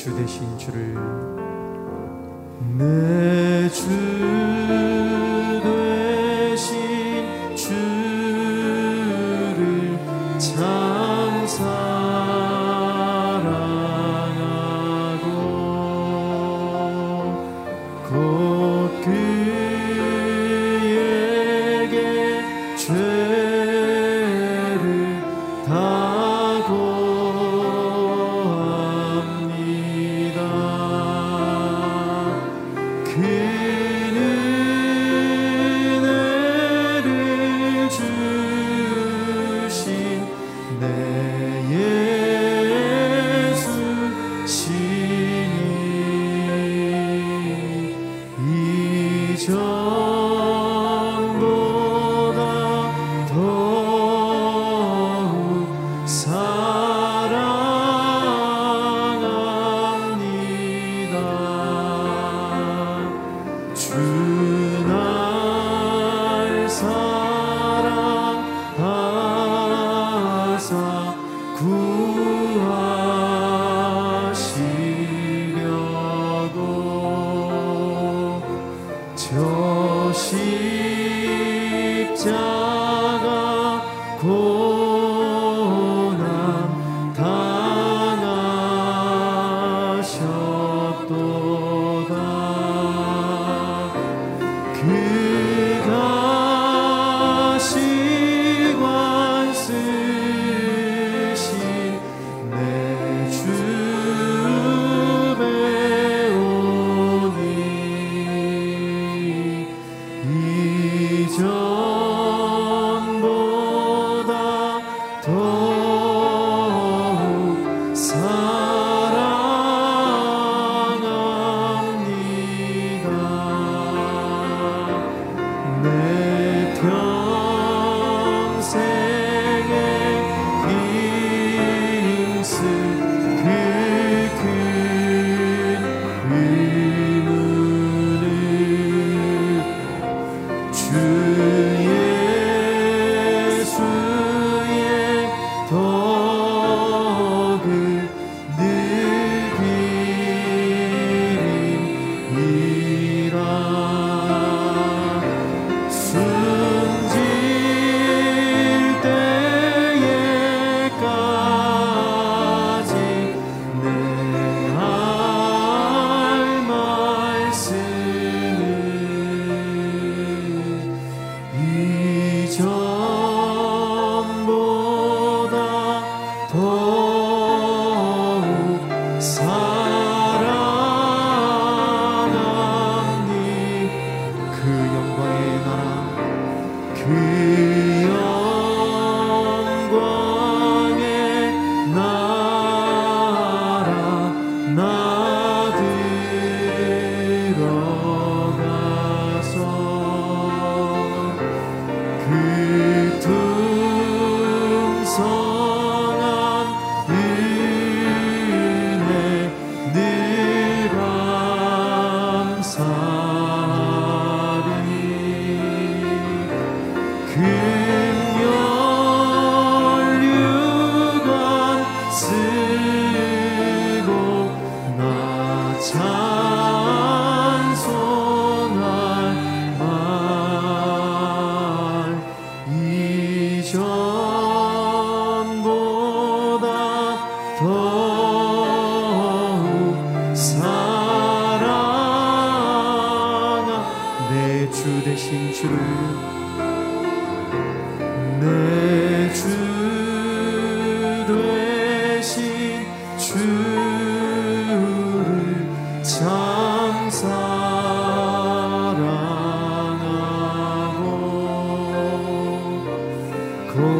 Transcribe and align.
내주 0.00 0.16
되신 0.16 0.58
주를. 0.58 0.94
내 2.78 3.09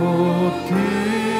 Oh, 0.03 0.67
dear. 0.71 1.40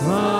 smile. 0.00 0.39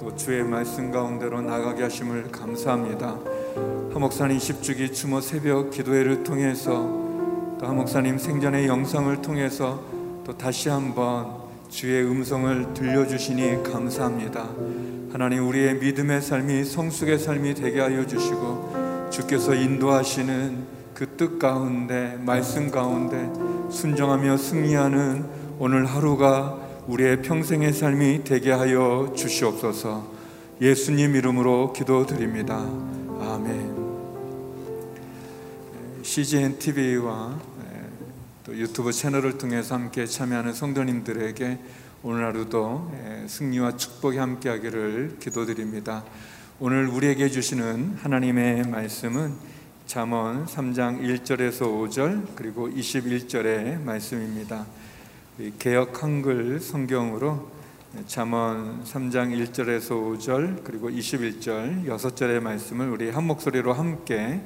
또 0.00 0.16
주의 0.16 0.42
말씀 0.42 0.90
가운데로 0.90 1.42
나가게 1.42 1.82
하심을 1.82 2.32
감사합니다. 2.32 3.18
하목사님 3.92 4.38
10주기 4.38 4.94
추모 4.94 5.20
새벽 5.20 5.70
기도회를 5.70 6.24
통해서 6.24 6.72
또 7.60 7.66
하목사님 7.66 8.16
생전의 8.16 8.66
영상을 8.66 9.20
통해서 9.20 9.82
또 10.24 10.32
다시 10.38 10.70
한번 10.70 11.26
주의 11.68 12.02
음성을 12.02 12.72
들려주시니 12.72 13.62
감사합니다. 13.62 14.48
하나님 15.12 15.46
우리의 15.46 15.74
믿음의 15.74 16.22
삶이 16.22 16.64
성숙의 16.64 17.18
삶이 17.18 17.54
되게 17.54 17.80
하여 17.80 18.06
주시고 18.06 19.10
주께서 19.10 19.54
인도하시는 19.54 20.80
그 20.94 21.16
뜻 21.16 21.38
가운데 21.38 22.18
말씀 22.24 22.70
가운데 22.70 23.30
순종하며 23.70 24.36
승리하는 24.36 25.24
오늘 25.58 25.86
하루가 25.86 26.58
우리의 26.90 27.22
평생의 27.22 27.72
삶이 27.72 28.24
되게 28.24 28.50
하여 28.50 29.14
주시옵소서 29.16 30.12
예수님 30.60 31.14
이름으로 31.14 31.72
기도드립니다 31.72 32.56
아멘 32.58 33.80
CGN 36.02 36.58
TV와 36.58 37.38
또 38.44 38.56
유튜브 38.56 38.90
채널을 38.90 39.38
통해서 39.38 39.76
함께 39.76 40.04
참여하는 40.04 40.52
성도님들에게 40.52 41.58
오늘 42.02 42.24
하루도 42.24 42.92
승리와 43.28 43.76
축복이 43.76 44.16
함께하기를 44.16 45.18
기도드립니다. 45.20 46.02
오늘 46.58 46.88
우리에게 46.88 47.28
주시는 47.28 47.98
하나님의 48.00 48.64
말씀은 48.68 49.34
잠언 49.86 50.46
3장 50.46 51.00
1절에서 51.00 51.60
5절 51.60 52.34
그리고 52.34 52.68
21절의 52.68 53.82
말씀입니다. 53.82 54.66
개역 55.58 56.02
한글 56.02 56.60
성경으로 56.60 57.48
잠언 58.06 58.84
3장 58.84 59.32
1절에서 59.32 60.18
5절 60.18 60.64
그리고 60.64 60.90
21절 60.90 61.86
6절의 61.86 62.40
말씀을 62.40 62.90
우리 62.90 63.08
한 63.08 63.24
목소리로 63.24 63.72
함께 63.72 64.42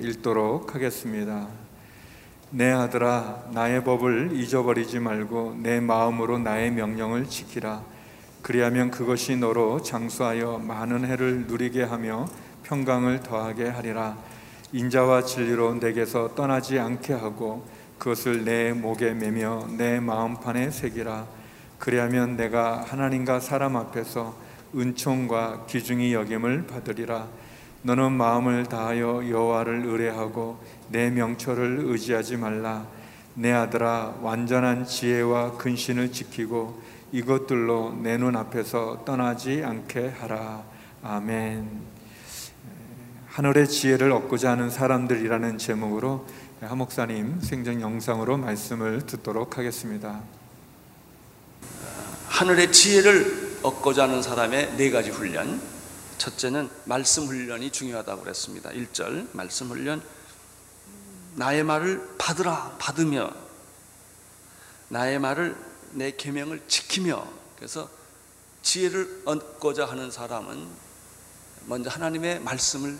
읽도록 0.00 0.74
하겠습니다. 0.74 1.48
내 2.50 2.70
아들아 2.70 3.50
나의 3.52 3.84
법을 3.84 4.30
잊어버리지 4.32 4.98
말고 4.98 5.58
내 5.62 5.78
마음으로 5.78 6.38
나의 6.38 6.70
명령을 6.70 7.26
지키라 7.26 7.84
그리하면 8.40 8.90
그것이 8.90 9.36
너로 9.36 9.82
장수하여 9.82 10.58
많은 10.58 11.04
해를 11.04 11.46
누리게 11.46 11.82
하며 11.82 12.26
평강을 12.62 13.20
더하게 13.20 13.68
하리라 13.68 14.16
인자와 14.72 15.24
진리로 15.24 15.74
내게서 15.74 16.34
떠나지 16.34 16.78
않게 16.78 17.12
하고 17.12 17.66
그것을 17.98 18.44
내 18.44 18.72
목에 18.72 19.12
매며 19.12 19.68
내 19.76 20.00
마음판에 20.00 20.70
새기라. 20.70 21.26
그리하면 21.78 22.36
내가 22.36 22.82
하나님과 22.82 23.40
사람 23.40 23.76
앞에서 23.76 24.34
은총과 24.74 25.66
귀중히 25.68 26.14
여김을 26.14 26.66
받으리라. 26.66 27.26
너는 27.82 28.12
마음을 28.12 28.66
다하여 28.66 29.28
여호와를 29.28 29.84
의뢰하고 29.84 30.62
내 30.88 31.10
명철을 31.10 31.82
의지하지 31.86 32.36
말라. 32.36 32.86
내 33.34 33.52
아들아 33.52 34.16
완전한 34.20 34.84
지혜와 34.84 35.56
근신을 35.58 36.12
지키고 36.12 36.80
이것들로 37.12 37.98
내 38.02 38.18
눈 38.18 38.36
앞에서 38.36 39.04
떠나지 39.04 39.62
않게 39.64 40.08
하라. 40.18 40.62
아멘. 41.02 41.68
하늘의 43.28 43.68
지혜를 43.68 44.10
얻고자 44.12 44.50
하는 44.50 44.68
사람들이라는 44.68 45.58
제목으로 45.58 46.26
하목사님 46.60 47.40
생전 47.40 47.80
영상으로 47.80 48.36
말씀을 48.36 49.06
듣도록 49.06 49.58
하겠습니다 49.58 50.22
하늘의 52.28 52.72
지혜를 52.72 53.58
얻고자 53.62 54.04
하는 54.04 54.22
사람의 54.22 54.76
네 54.76 54.90
가지 54.90 55.10
훈련. 55.10 55.60
첫째는 56.18 56.70
말씀 56.84 57.26
훈련이 57.26 57.72
중요하다고 57.72 58.22
그랬습니다. 58.22 58.70
1절 58.70 59.28
말씀 59.32 59.68
훈련. 59.68 60.02
나의 61.34 61.64
말을 61.64 62.16
받으라 62.18 62.76
받으며 62.78 63.30
나의 64.88 65.18
말을 65.18 65.56
내 65.92 66.12
계명을 66.12 66.62
지키며 66.68 67.26
그래서 67.56 67.88
지혜를 68.62 69.22
얻고자 69.24 69.86
하는 69.86 70.10
사람은 70.10 70.68
먼저 71.66 71.90
하나님의 71.90 72.40
말씀을 72.40 72.96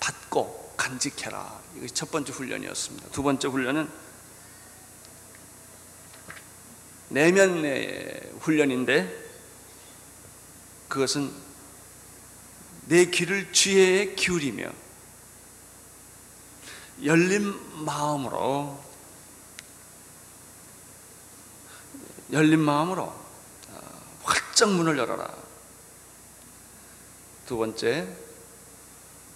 받고 0.00 0.65
간직해라. 0.76 1.60
이것이 1.76 1.94
첫 1.94 2.10
번째 2.10 2.32
훈련이었습니다. 2.32 3.08
두 3.10 3.22
번째 3.22 3.48
훈련은 3.48 3.88
내면의 7.08 8.32
훈련인데 8.40 9.24
그것은 10.88 11.32
내 12.86 13.06
귀를 13.06 13.52
지혜에 13.52 14.14
기울이며 14.14 14.70
열린 17.04 17.52
마음으로 17.84 18.82
열린 22.32 22.60
마음으로 22.60 23.12
활짝 24.22 24.70
문을 24.70 24.98
열어라. 24.98 25.32
두 27.46 27.56
번째 27.56 28.08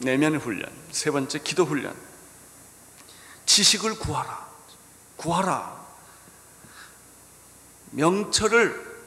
내면 0.00 0.36
훈련, 0.36 0.70
세 0.90 1.10
번째 1.10 1.38
기도 1.40 1.64
훈련. 1.64 1.94
지식을 3.44 3.98
구하라. 3.98 4.48
구하라. 5.16 5.86
명철을 7.90 9.04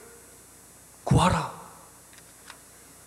구하라. 1.03 1.61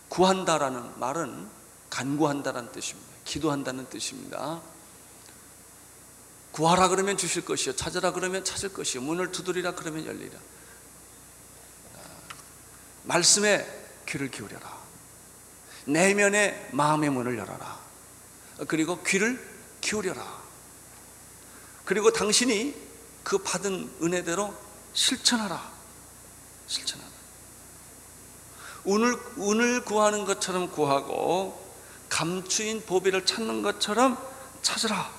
구한다라는 0.09 0.99
말은 0.99 1.49
간구한다라는 1.91 2.73
뜻입니다. 2.73 3.13
기도한다는 3.25 3.89
뜻입니다. 3.89 4.61
구하라 6.53 6.89
그러면 6.89 7.17
주실 7.17 7.45
것이요. 7.45 7.77
찾으라 7.77 8.13
그러면 8.13 8.45
찾을 8.45 8.73
것이요. 8.73 9.03
문을 9.03 9.31
두드리라 9.31 9.75
그러면 9.75 10.07
열리라. 10.07 10.39
말씀에 13.05 13.65
귀를 14.09 14.31
기울여라. 14.31 14.86
내면의 15.87 16.69
마음의 16.73 17.11
문을 17.11 17.39
열어라. 17.39 17.79
그리고 18.69 19.03
귀를 19.03 19.41
기울여라. 19.81 20.47
그리고 21.85 22.13
당신이 22.13 22.75
그 23.23 23.39
받은 23.39 23.91
은혜대로 24.03 24.55
실천하라. 24.93 25.73
실천하라. 26.67 27.11
운을, 28.85 29.19
운을 29.37 29.85
구하는 29.85 30.25
것처럼 30.25 30.71
구하고 30.71 31.65
감추인 32.09 32.85
보배를 32.85 33.27
찾는 33.27 33.63
것처럼 33.63 34.17
찾으라. 34.63 35.11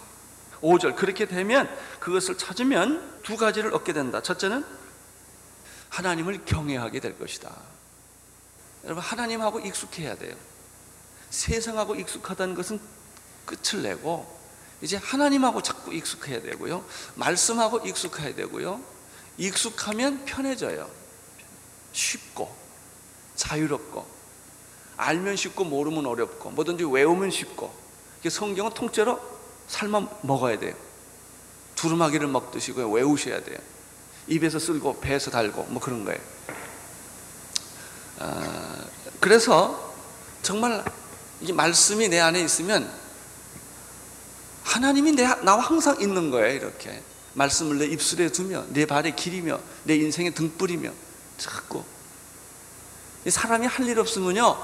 5절. 0.61 0.95
그렇게 0.95 1.25
되면 1.27 1.69
그것을 1.99 2.37
찾으면 2.37 3.21
두 3.23 3.37
가지를 3.37 3.73
얻게 3.73 3.93
된다. 3.93 4.21
첫째는 4.21 4.65
하나님을 5.89 6.45
경외하게 6.45 6.99
될 6.99 7.17
것이다. 7.17 7.53
여러분, 8.83 9.03
하나님하고 9.03 9.59
익숙해야 9.59 10.15
돼요. 10.15 10.35
세상하고 11.29 11.95
익숙하다는 11.95 12.55
것은 12.55 12.79
끝을 13.45 13.83
내고 13.83 14.37
이제 14.81 14.97
하나님하고 14.97 15.61
자꾸 15.61 15.93
익숙해야 15.93 16.41
되고요. 16.41 16.83
말씀하고 17.15 17.79
익숙해야 17.87 18.35
되고요. 18.35 18.79
익숙하면 19.37 20.25
편해져요. 20.25 20.89
쉽고 21.93 22.55
자유롭고 23.35 24.05
알면 24.97 25.35
쉽고 25.35 25.63
모르면 25.63 26.05
어렵고 26.05 26.51
뭐든지 26.51 26.83
외우면 26.85 27.31
쉽고 27.31 27.73
성경은 28.27 28.73
통째로 28.73 29.19
삶아 29.67 30.07
먹어야 30.21 30.59
돼요. 30.59 30.75
두루마기를 31.75 32.27
먹듯이 32.27 32.73
그냥 32.73 32.91
외우셔야 32.91 33.41
돼요. 33.43 33.57
입에서 34.27 34.59
쓸고 34.59 34.99
배에서 34.99 35.31
달고 35.31 35.63
뭐 35.69 35.81
그런 35.81 36.03
거예요. 36.03 36.19
아, 38.19 38.83
그래서 39.19 39.93
정말 40.41 40.83
이 41.41 41.51
말씀이 41.53 42.09
내 42.09 42.19
안에 42.19 42.41
있으면 42.41 42.91
하나님이 44.63 45.13
내, 45.13 45.23
나와 45.43 45.61
항상 45.61 45.99
있는 46.01 46.29
거예요. 46.31 46.53
이렇게 46.55 47.01
말씀을 47.33 47.77
내 47.77 47.85
입술에 47.85 48.29
두며 48.29 48.65
내 48.69 48.85
발에 48.85 49.11
기리며 49.11 49.59
내 49.83 49.95
인생에 49.95 50.31
등불이며 50.31 50.91
자꾸 51.37 51.83
이 53.25 53.29
사람이 53.29 53.67
할 53.67 53.87
일 53.87 53.99
없으면요 53.99 54.57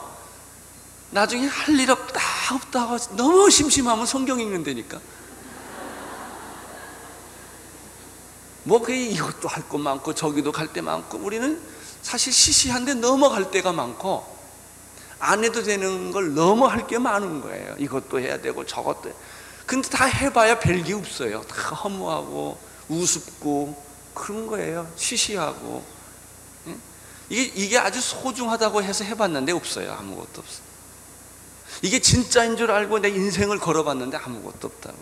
나중에 1.11 1.45
할 1.47 1.79
일 1.79 1.91
없다 1.91 2.19
없다 2.55 2.97
너무 3.15 3.49
심심하면 3.49 4.05
성경 4.05 4.39
읽는 4.39 4.63
데니까 4.63 4.99
뭐 8.63 8.79
그게 8.81 9.05
이것도 9.07 9.47
할 9.47 9.67
것 9.69 9.77
많고 9.77 10.13
저기도 10.15 10.51
갈데 10.51 10.81
많고 10.81 11.19
우리는 11.19 11.61
사실 12.01 12.33
시시한데 12.33 12.95
넘어갈 12.95 13.51
때가 13.51 13.71
많고 13.71 14.32
안 15.23 15.43
해도 15.43 15.63
되는 15.63 16.11
걸 16.11 16.33
너무 16.33 16.65
할 16.67 16.87
게 16.87 16.97
많은 16.99 17.41
거예요. 17.41 17.75
이것도 17.79 18.19
해야 18.19 18.39
되고 18.41 18.65
저것도. 18.65 19.09
해. 19.09 19.13
근데 19.65 19.87
다 19.89 20.05
해봐야 20.05 20.59
별게 20.59 20.93
없어요. 20.93 21.41
다 21.43 21.55
허무하고 21.75 22.57
우습고 22.89 23.81
그런 24.13 24.47
거예요. 24.47 24.91
시시하고. 24.95 25.83
예? 26.67 26.77
이게, 27.29 27.43
이게 27.55 27.77
아주 27.77 28.01
소중하다고 28.01 28.83
해서 28.83 29.03
해봤는데 29.05 29.53
없어요. 29.53 29.93
아무것도 29.93 30.41
없어 30.41 30.61
이게 31.81 31.99
진짜인 31.99 32.55
줄 32.57 32.69
알고 32.71 32.99
내 32.99 33.09
인생을 33.09 33.59
걸어봤는데 33.59 34.17
아무것도 34.17 34.67
없다고. 34.67 34.97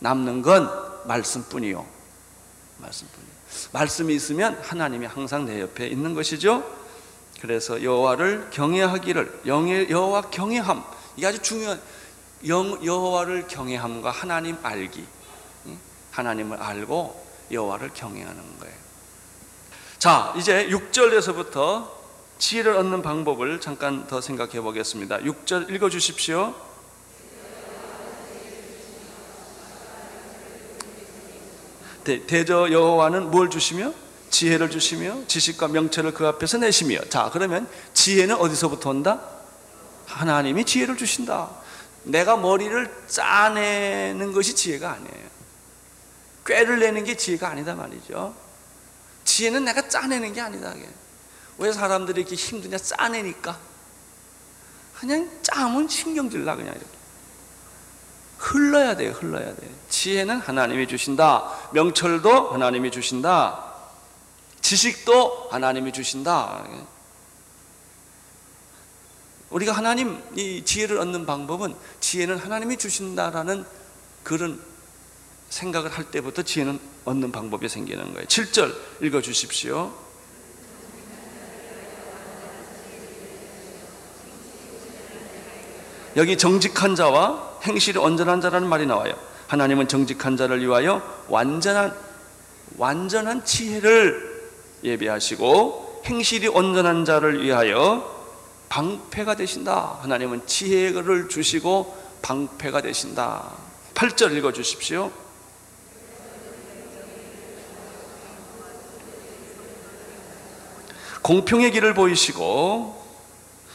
남는 0.00 0.42
건 0.42 0.70
말씀뿐이요. 1.06 1.84
말씀뿐이요. 2.78 3.30
말씀이 3.72 4.14
있으면 4.14 4.60
하나님이 4.62 5.06
항상 5.06 5.44
내 5.44 5.60
옆에 5.60 5.88
있는 5.88 6.14
것이죠 6.14 6.62
그래서 7.40 7.82
여호와를 7.82 8.48
경외하기를 8.50 9.40
여호와 9.46 10.22
경외함. 10.30 10.84
이게 11.16 11.26
아주 11.26 11.38
중요한 11.40 11.80
영- 12.46 12.84
여호와를 12.84 13.46
경외함과 13.48 14.10
하나님 14.10 14.56
알기. 14.62 15.04
응? 15.66 15.78
하나님을 16.10 16.58
알고 16.62 17.26
여호와를 17.50 17.90
경외하는 17.94 18.58
거예요. 18.60 18.74
자 19.98 20.32
이제 20.36 20.68
6절에서부터 20.68 21.88
지혜를 22.38 22.76
얻는 22.76 23.02
방법을 23.02 23.60
잠깐 23.60 24.06
더 24.06 24.20
생각해 24.20 24.60
보겠습니다. 24.60 25.18
6절 25.18 25.70
읽어 25.70 25.90
주십시오. 25.90 26.54
대- 32.04 32.26
대저 32.26 32.70
여호와는 32.70 33.30
뭘 33.30 33.50
주시며 33.50 33.92
지혜를 34.30 34.70
주시며 34.70 35.26
지식과 35.26 35.68
명철을 35.68 36.14
그 36.14 36.26
앞에서 36.26 36.58
내시며. 36.58 37.00
자 37.08 37.30
그러면 37.32 37.68
지혜는 37.92 38.36
어디서부터 38.36 38.90
온다? 38.90 39.20
하나님이 40.06 40.64
지혜를 40.64 40.96
주신다. 40.96 41.50
내가 42.04 42.36
머리를 42.36 43.04
짜내는 43.06 44.32
것이 44.32 44.54
지혜가 44.54 44.92
아니에요. 44.92 45.30
꾀를 46.46 46.78
내는 46.80 47.04
게 47.04 47.16
지혜가 47.16 47.48
아니다 47.48 47.74
말이죠. 47.74 48.34
지혜는 49.24 49.64
내가 49.64 49.88
짜내는 49.88 50.32
게 50.32 50.40
아니다. 50.40 50.74
왜 51.58 51.72
사람들이 51.72 52.22
이렇게 52.22 52.36
힘드냐? 52.36 52.78
짜내니까. 52.78 53.58
그냥 54.98 55.30
짜면 55.42 55.88
신경질 55.88 56.44
나 56.44 56.56
그냥 56.56 56.74
이렇게. 56.74 57.00
흘러야 58.38 58.96
돼요 58.96 59.12
흘러야 59.12 59.54
돼요 59.54 59.70
지혜는 59.90 60.40
하나님이 60.40 60.88
주신다. 60.88 61.50
명철도 61.72 62.52
하나님이 62.52 62.90
주신다 62.90 63.69
지식도 64.60 65.48
하나님이 65.50 65.92
주신다. 65.92 66.64
우리가 69.50 69.72
하나님 69.72 70.22
이 70.36 70.64
지혜를 70.64 70.98
얻는 70.98 71.26
방법은 71.26 71.74
지혜는 71.98 72.38
하나님이 72.38 72.76
주신다라는 72.76 73.64
그런 74.22 74.60
생각을 75.48 75.90
할 75.90 76.10
때부터 76.10 76.42
지혜는 76.42 76.78
얻는 77.04 77.32
방법이 77.32 77.68
생기는 77.68 78.04
거예요. 78.12 78.26
7절 78.26 78.74
읽어 79.02 79.20
주십시오. 79.20 79.92
여기 86.16 86.36
정직한 86.36 86.94
자와 86.94 87.60
행실이 87.62 87.98
온전한 87.98 88.40
자라는 88.40 88.68
말이 88.68 88.86
나와요. 88.86 89.14
하나님은 89.48 89.88
정직한 89.88 90.36
자를 90.36 90.60
위하여 90.60 91.02
완전한 91.28 91.94
완전한 92.76 93.44
지혜를 93.44 94.29
예비하시고 94.82 96.02
행실이 96.06 96.48
온전한 96.48 97.04
자를 97.04 97.42
위하여 97.42 98.18
방패가 98.68 99.36
되신다. 99.36 99.98
하나님은 100.02 100.46
지혜를 100.46 101.28
주시고 101.28 101.96
방패가 102.22 102.82
되신다. 102.82 103.52
8절 103.94 104.36
읽어 104.36 104.52
주십시오. 104.52 105.10
공평의 111.22 111.70
길을 111.72 111.94
보이시고 111.94 113.04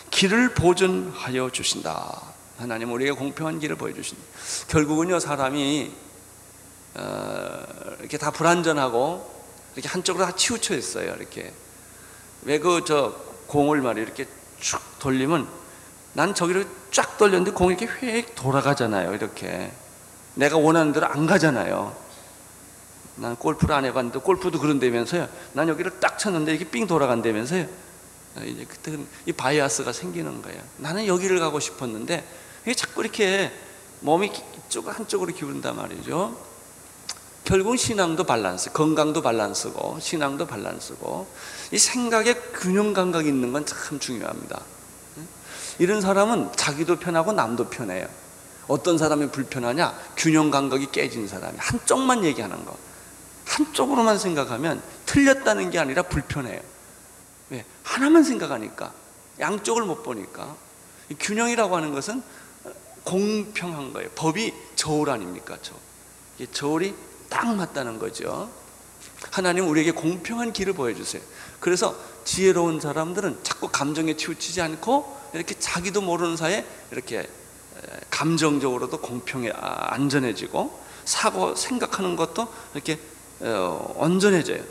길을 0.09 0.53
보존하여 0.53 1.50
주신다. 1.51 2.21
하나님 2.57 2.91
우리에게 2.91 3.12
공평한 3.12 3.59
길을 3.59 3.75
보여주신다. 3.75 4.24
결국은요 4.69 5.19
사람이 5.19 5.91
어, 6.95 7.63
이렇게 8.00 8.17
다 8.17 8.31
불완전하고 8.31 9.34
이렇게 9.75 9.89
한쪽으로 9.89 10.25
다 10.25 10.32
치우쳐 10.36 10.75
있어요. 10.75 11.13
이렇게 11.15 11.53
왜 12.44 12.60
그 12.60 12.82
저 12.86 13.15
공을 13.48 13.82
말이 13.82 14.01
이렇게 14.01 14.27
쭉 14.60 14.79
돌리면 15.00 15.48
난 16.13 16.34
저기로 16.34 16.63
쫙 16.91 17.17
돌렸는데 17.17 17.51
공이 17.51 17.75
이렇게 17.79 17.86
휙 18.22 18.36
돌아가잖아요. 18.36 19.13
이렇게 19.13 19.72
내가 20.36 20.58
원하는 20.58 20.91
대로 20.94 21.08
안 21.08 21.25
가잖아요. 21.25 21.96
난 23.17 23.36
골프를 23.36 23.74
안 23.75 23.86
해봤는데 23.86 24.20
골프도 24.20 24.60
그런다면서요. 24.60 25.29
난 25.53 25.67
여기를 25.70 26.00
딱 26.00 26.17
쳤는데 26.20 26.53
이게 26.55 26.65
삥 26.65 26.88
돌아간다면서요. 26.88 27.63
어, 28.38 28.41
이제 28.44 28.65
그때 28.65 28.98
이 29.25 29.32
바이아스가 29.32 29.94
생기는 29.94 30.41
거예요. 30.41 30.62
나는 30.77 31.08
여기를 31.08 31.39
가고 31.39 31.60
싶었는데 31.60 32.25
이게 32.63 32.74
자꾸 32.74 33.01
이렇게 33.01 33.51
몸이 34.01 34.32
이쪽 34.67 34.88
한쪽으로 34.88 35.34
기울는단 35.34 35.75
말이죠. 35.77 36.38
결국 37.45 37.77
신앙도 37.77 38.23
밸런스, 38.23 38.71
건강도 38.71 39.21
밸런스고 39.21 39.99
신앙도 39.99 40.47
밸런스고 40.47 41.27
이 41.71 41.77
생각에 41.77 42.33
균형 42.55 42.93
감각이 42.93 43.29
있는 43.29 43.53
건 43.53 43.65
참 43.65 43.99
중요합니다. 43.99 44.61
이런 45.77 46.01
사람은 46.01 46.51
자기도 46.55 46.97
편하고 46.97 47.33
남도 47.33 47.69
편해요. 47.69 48.07
어떤 48.67 48.97
사람이 48.97 49.29
불편하냐? 49.29 49.95
균형 50.17 50.49
감각이 50.49 50.91
깨진 50.91 51.27
사람이 51.27 51.57
한쪽만 51.57 52.23
얘기하는 52.25 52.65
거. 52.65 52.75
한쪽으로만 53.45 54.17
생각하면 54.17 54.81
틀렸다는 55.05 55.69
게 55.69 55.77
아니라 55.77 56.01
불편해요. 56.01 56.59
왜? 57.51 57.63
하나만 57.83 58.23
생각하니까 58.23 58.91
양쪽을 59.39 59.83
못 59.83 60.01
보니까 60.01 60.55
이 61.09 61.15
균형이라고 61.19 61.75
하는 61.75 61.93
것은 61.93 62.23
공평한 63.03 63.93
거예요. 63.93 64.09
법이 64.15 64.51
저울 64.75 65.11
아닙니까? 65.11 65.57
저. 65.61 65.75
저울이 66.51 66.95
딱 67.29 67.53
맞다는 67.55 68.00
거죠. 68.00 68.50
하나님 69.32 69.67
우리에게 69.67 69.91
공평한 69.91 70.53
길을 70.53 70.74
보여주세요. 70.74 71.22
그래서 71.60 71.96
지혜로운 72.24 72.79
사람들은 72.79 73.39
자꾸 73.44 73.70
감정에 73.70 74.15
치우치지 74.15 74.62
않고 74.62 75.15
이렇게 75.34 75.55
자기도 75.60 76.01
모르는 76.01 76.38
사이에 76.38 76.65
이렇게 76.91 77.27
감정적으로도 78.10 79.00
공평해 79.01 79.51
아, 79.53 79.94
안전해지고 79.94 80.79
사고 81.05 81.55
생각하는 81.55 82.15
것도 82.15 82.48
이렇게 82.74 83.00
어, 83.41 83.94
온전해져요. 83.98 84.63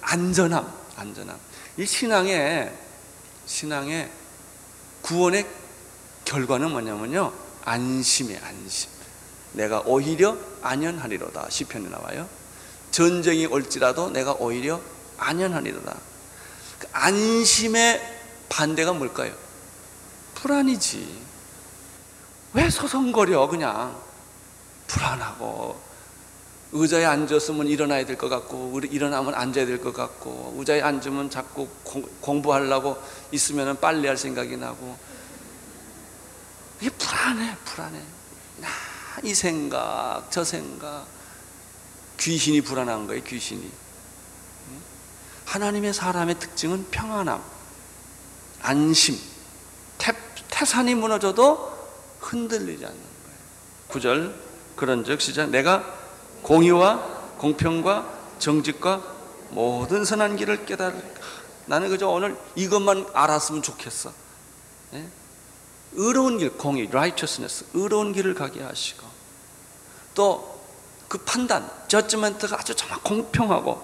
안전함, 0.00 0.72
안전함. 0.96 1.38
이 1.76 1.86
신앙의 1.86 2.74
신앙의 3.46 4.10
구원의 5.02 5.46
결과는 6.24 6.70
뭐냐면요 6.70 7.32
안심의 7.64 8.38
안심. 8.38 8.97
내가 9.52 9.80
오히려 9.84 10.36
안연하리로다 10.62 11.48
시편에 11.50 11.88
나와요. 11.88 12.28
전쟁이 12.90 13.46
올지라도 13.46 14.10
내가 14.10 14.32
오히려 14.34 14.80
안연하리로다. 15.18 15.96
그 16.78 16.86
안심의 16.92 18.16
반대가 18.48 18.92
뭘까요? 18.92 19.32
불안이지. 20.34 21.26
왜 22.54 22.70
소송거려 22.70 23.46
그냥 23.48 23.96
불안하고 24.86 25.80
의자에 26.72 27.04
앉았으면 27.04 27.66
일어나야 27.66 28.04
될 28.06 28.16
것 28.16 28.28
같고 28.28 28.78
일어나면 28.84 29.34
앉아야 29.34 29.66
될 29.66 29.80
것 29.80 29.92
같고 29.94 30.54
의자에 30.58 30.82
앉으면 30.82 31.30
자꾸 31.30 31.68
공, 31.82 32.02
공부하려고 32.20 32.96
있으면 33.32 33.78
빨리 33.80 34.06
할 34.06 34.16
생각이 34.16 34.56
나고 34.56 34.96
이게 36.80 36.90
불안해 36.90 37.56
불안해 37.64 37.98
나 37.98 38.17
이 39.24 39.34
생각 39.34 40.26
저 40.30 40.44
생각. 40.44 41.06
귀신이 42.18 42.60
불안한 42.62 43.06
거예요 43.06 43.22
귀신이. 43.22 43.70
하나님의 45.44 45.94
사람의 45.94 46.38
특징은 46.38 46.88
평안함 46.90 47.42
안심. 48.60 49.18
태, 49.96 50.12
태산이 50.48 50.94
무너져도 50.94 51.78
흔들리지 52.20 52.84
않는 52.84 52.96
거예요. 52.96 53.38
구절 53.88 54.34
그런 54.76 55.04
즉 55.04 55.20
시작. 55.20 55.48
내가 55.50 55.84
공의와 56.42 57.36
공평과 57.38 58.18
정직과 58.38 59.02
모든 59.50 60.04
선한 60.04 60.36
길을 60.36 60.66
깨달을 60.66 61.14
나는 61.66 61.88
그저 61.88 62.08
오늘 62.08 62.36
이것만 62.56 63.06
알았으면 63.12 63.62
좋겠어. 63.62 64.12
예? 64.94 65.06
의로운 65.92 66.38
길 66.38 66.50
공의 66.50 66.86
righteousness 66.86 67.66
의로운 67.74 68.12
길을 68.12 68.34
가게 68.34 68.62
하시고 68.62 69.06
또 70.14 70.58
그 71.08 71.16
판단 71.18 71.68
judgment가 71.88 72.58
아주 72.58 72.74
정말 72.74 73.00
공평하고 73.02 73.82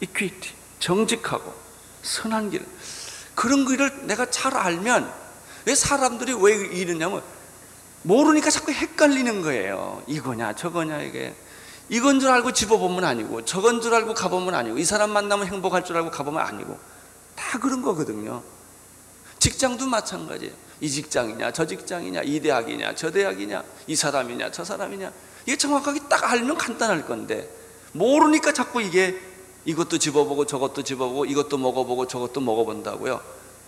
equity 0.00 0.54
정직하고 0.78 1.52
선한 2.02 2.50
길 2.50 2.64
그런 3.34 3.66
길을 3.66 4.06
내가 4.06 4.30
잘 4.30 4.56
알면 4.56 5.12
왜 5.66 5.74
사람들이 5.74 6.34
왜 6.34 6.54
이러냐면 6.54 7.22
모르니까 8.02 8.48
자꾸 8.48 8.72
헷갈리는 8.72 9.42
거예요. 9.42 10.02
이거냐 10.06 10.54
저거냐 10.54 11.02
이게 11.02 11.34
이건 11.90 12.20
줄 12.20 12.30
알고 12.30 12.52
집어보면 12.52 13.04
아니고 13.04 13.44
저건 13.44 13.80
줄 13.82 13.92
알고 13.92 14.14
가보면 14.14 14.54
아니고 14.54 14.78
이 14.78 14.84
사람 14.84 15.10
만나면 15.10 15.48
행복할 15.48 15.84
줄 15.84 15.96
알고 15.96 16.10
가보면 16.10 16.40
아니고 16.40 16.78
다 17.34 17.58
그런 17.58 17.82
거거든요. 17.82 18.42
직장도 19.40 19.86
마찬가지예요. 19.86 20.52
이 20.80 20.88
직장이냐 20.88 21.52
저 21.52 21.66
직장이냐 21.66 22.22
이 22.22 22.40
대학이냐 22.40 22.94
저 22.94 23.10
대학이냐 23.10 23.62
이 23.86 23.96
사람이냐 23.96 24.50
저 24.50 24.64
사람이냐 24.64 25.12
이게 25.44 25.56
정확하게 25.56 26.00
딱 26.08 26.32
알면 26.32 26.56
간단할 26.56 27.06
건데 27.06 27.50
모르니까 27.92 28.52
자꾸 28.52 28.80
이게 28.80 29.18
이것도 29.64 29.98
집어보고 29.98 30.46
저것도 30.46 30.82
집어보고 30.82 31.24
이것도 31.26 31.58
먹어보고 31.58 32.06
저것도 32.06 32.40
먹어본다고요. 32.40 33.20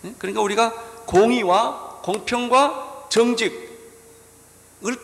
예? 0.05 0.15
그러니까 0.17 0.41
우리가 0.41 0.71
공의와 1.05 2.01
공평과 2.03 3.07
정직을 3.09 3.69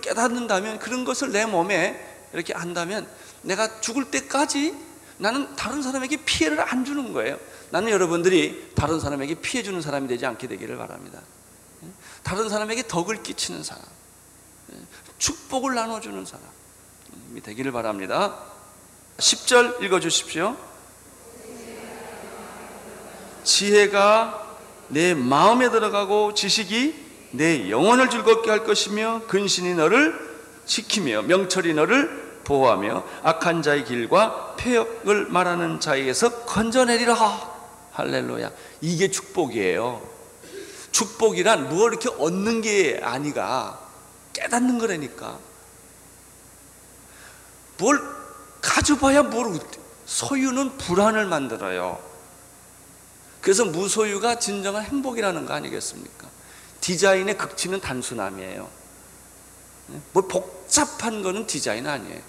깨닫는다면 0.02 0.80
그런 0.80 1.06
것을 1.06 1.32
내 1.32 1.46
몸에 1.46 2.28
이렇게 2.34 2.54
한다면 2.54 3.08
내가 3.42 3.82
죽을 3.82 4.10
때까지 4.10 4.76
나는 5.18 5.56
다른 5.56 5.82
사람에게 5.82 6.18
피해를 6.26 6.60
안 6.62 6.86
주는 6.86 7.14
거예요. 7.14 7.38
나는 7.72 7.92
여러분들이 7.92 8.72
다른 8.76 9.00
사람에게 9.00 9.36
피해 9.36 9.64
주는 9.64 9.82
사람이 9.82 10.08
되지 10.08 10.26
않게 10.26 10.48
되기를 10.48 10.78
바랍니다. 10.78 11.22
예? 11.84 11.88
다른 12.24 12.50
사람에게 12.50 12.88
덕을 12.88 13.24
끼치는 13.24 13.64
사람, 13.64 13.84
예? 14.74 14.78
축복을 15.18 15.76
나눠주는 15.76 16.26
사람이 16.26 17.42
되기를 17.44 17.72
바랍니다. 17.72 18.40
10절 19.18 19.84
읽어 19.84 20.00
주십시오. 20.00 20.56
지혜가 23.44 24.58
내 24.90 25.14
마음에 25.14 25.70
들어가고 25.70 26.34
지식이 26.34 27.08
내 27.32 27.70
영혼을 27.70 28.10
즐겁게 28.10 28.50
할 28.50 28.64
것이며 28.64 29.22
근신이 29.28 29.76
너를 29.76 30.30
지키며 30.66 31.24
명철이 31.24 31.74
너를 31.74 32.30
보호하며 32.44 33.04
악한 33.24 33.62
자의 33.62 33.86
길과 33.86 34.56
폐역을 34.58 35.28
말하는 35.28 35.80
자에게서 35.80 36.46
건져내리라 36.46 37.14
할렐루야 38.00 38.52
이게 38.82 39.10
축복이에요 39.10 40.08
축복이란 40.92 41.70
뭐 41.70 41.88
이렇게 41.88 42.10
얻는 42.10 42.62
게 42.62 43.00
아니가 43.04 43.80
깨닫는 44.34 44.80
거라니까 44.80 45.40
뭘 47.78 48.02
가져봐야 48.62 49.24
뭘 49.24 49.60
소유는 50.06 50.78
불안을 50.78 51.26
만들어요 51.26 52.10
그래서 53.42 53.66
무소유가 53.66 54.40
진정한 54.40 54.84
행복이라는 54.84 55.46
거 55.46 55.54
아니겠습니까? 55.54 56.28
디자인의 56.82 57.38
극치는 57.38 57.82
단순함이에요. 57.82 58.70
뭐 60.14 60.28
복잡한 60.28 61.24
거는 61.24 61.48
디자인 61.48 61.88
아니에요. 61.88 62.22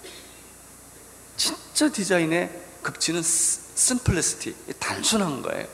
진짜 1.37 1.91
디자인의 1.91 2.49
극치는 2.81 3.21
simplicity, 3.81 4.55
단순한 4.79 5.41
거예요. 5.41 5.67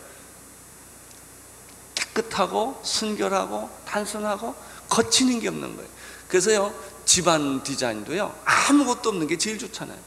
깨끗하고 1.95 2.79
순결하고 2.83 3.69
단순하고 3.85 4.55
거치는 4.89 5.39
게 5.39 5.49
없는 5.49 5.75
거예요. 5.75 5.89
그래서요 6.27 6.73
집안 7.05 7.63
디자인도요 7.63 8.33
아무것도 8.45 9.09
없는 9.09 9.27
게 9.27 9.37
제일 9.37 9.57
좋잖아요. 9.59 9.99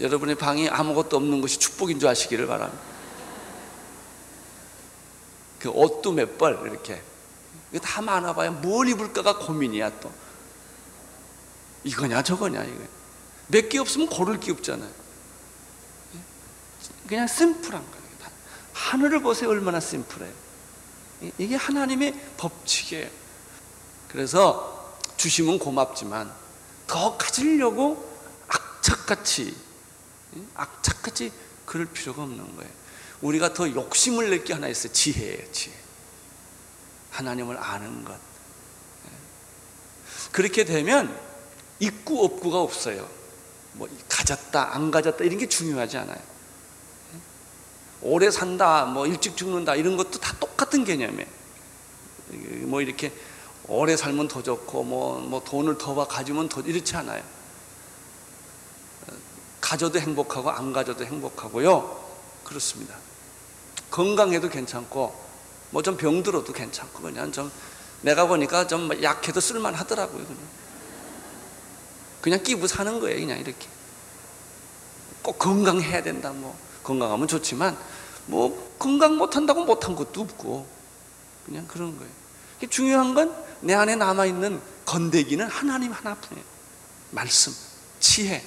여러분의 0.00 0.36
방이 0.36 0.68
아무것도 0.68 1.16
없는 1.16 1.40
것이 1.40 1.58
축복인 1.58 1.98
줄 1.98 2.08
아시기를 2.08 2.46
바랍니다. 2.46 2.82
그 5.58 5.68
옷도 5.70 6.12
몇 6.12 6.38
벌 6.38 6.60
이렇게 6.64 7.02
이거 7.72 7.80
다 7.80 8.00
많아봐야 8.02 8.50
뭘 8.52 8.88
입을까가 8.88 9.38
고민이야 9.38 9.98
또 10.00 10.12
이거냐 11.82 12.22
저거냐 12.22 12.62
이거 12.62 12.84
몇 13.48 13.68
개 13.68 13.78
없으면 13.78 14.08
고를 14.08 14.38
게 14.38 14.52
없잖아요. 14.52 15.03
그냥 17.08 17.26
심플한 17.26 17.82
거예요. 17.90 18.04
하늘을 18.72 19.22
보세요 19.22 19.50
얼마나 19.50 19.80
심플해요. 19.80 20.32
이게 21.38 21.54
하나님의 21.54 22.12
법칙이에요. 22.36 23.08
그래서 24.08 24.98
주시면 25.16 25.58
고맙지만 25.58 26.32
더 26.86 27.16
가지려고 27.16 28.12
악착같이 28.48 29.56
악착같이 30.54 31.32
그럴 31.64 31.86
필요가 31.86 32.22
없는 32.22 32.56
거예요. 32.56 32.70
우리가 33.22 33.54
더 33.54 33.68
욕심을 33.70 34.30
낼 34.30 34.44
게 34.44 34.52
하나 34.52 34.68
있어요. 34.68 34.92
지혜예요, 34.92 35.50
지혜. 35.52 35.72
하나님을 37.10 37.56
아는 37.56 38.04
것. 38.04 38.18
그렇게 40.32 40.64
되면 40.64 41.16
있고 41.78 42.24
없고가 42.24 42.60
없어요. 42.60 43.08
뭐 43.72 43.88
가졌다, 44.08 44.74
안 44.74 44.90
가졌다 44.90 45.24
이런 45.24 45.38
게 45.38 45.48
중요하지 45.48 45.96
않아요. 45.98 46.33
오래 48.04 48.30
산다, 48.30 48.84
뭐 48.84 49.06
일찍 49.06 49.36
죽는다 49.36 49.74
이런 49.74 49.96
것도 49.96 50.20
다 50.20 50.36
똑같은 50.38 50.84
개념이에요. 50.84 51.26
뭐 52.66 52.80
이렇게 52.80 53.12
오래 53.66 53.96
살면 53.96 54.28
더 54.28 54.42
좋고 54.42 54.84
뭐, 54.84 55.20
뭐 55.20 55.42
돈을 55.42 55.78
더 55.78 56.06
가지면 56.06 56.48
더 56.48 56.60
이렇지 56.60 56.94
않아요. 56.96 57.22
가져도 59.60 59.98
행복하고 59.98 60.50
안 60.50 60.72
가져도 60.72 61.04
행복하고요. 61.04 62.04
그렇습니다. 62.44 62.94
건강해도 63.90 64.50
괜찮고 64.50 65.24
뭐 65.70 65.82
좀 65.82 65.96
병들어도 65.96 66.52
괜찮고 66.52 67.02
그냥 67.02 67.32
좀 67.32 67.50
내가 68.02 68.26
보니까 68.26 68.66
좀 68.66 69.02
약해도 69.02 69.40
쓸만 69.40 69.74
하더라고요. 69.74 70.24
그냥 70.24 70.48
그냥 72.20 72.42
끼고 72.42 72.66
사는 72.66 73.00
거예요. 73.00 73.18
그냥 73.18 73.38
이렇게 73.40 73.66
꼭 75.22 75.38
건강해야 75.38 76.02
된다. 76.02 76.30
뭐 76.30 76.56
건강하면 76.82 77.26
좋지만 77.26 77.76
뭐 78.26 78.74
건강 78.78 79.16
못한다고 79.16 79.64
못한 79.64 79.94
것도 79.94 80.20
없고 80.22 80.66
그냥 81.46 81.66
그런 81.66 81.96
거예요. 81.98 82.12
중요한 82.70 83.14
건 83.14 83.44
내 83.64 83.72
안에 83.72 83.96
남아 83.96 84.26
있는 84.26 84.60
건데기는 84.84 85.46
하나님 85.46 85.90
하나뿐이에요. 85.90 86.46
말씀, 87.12 87.52
지혜, 87.98 88.42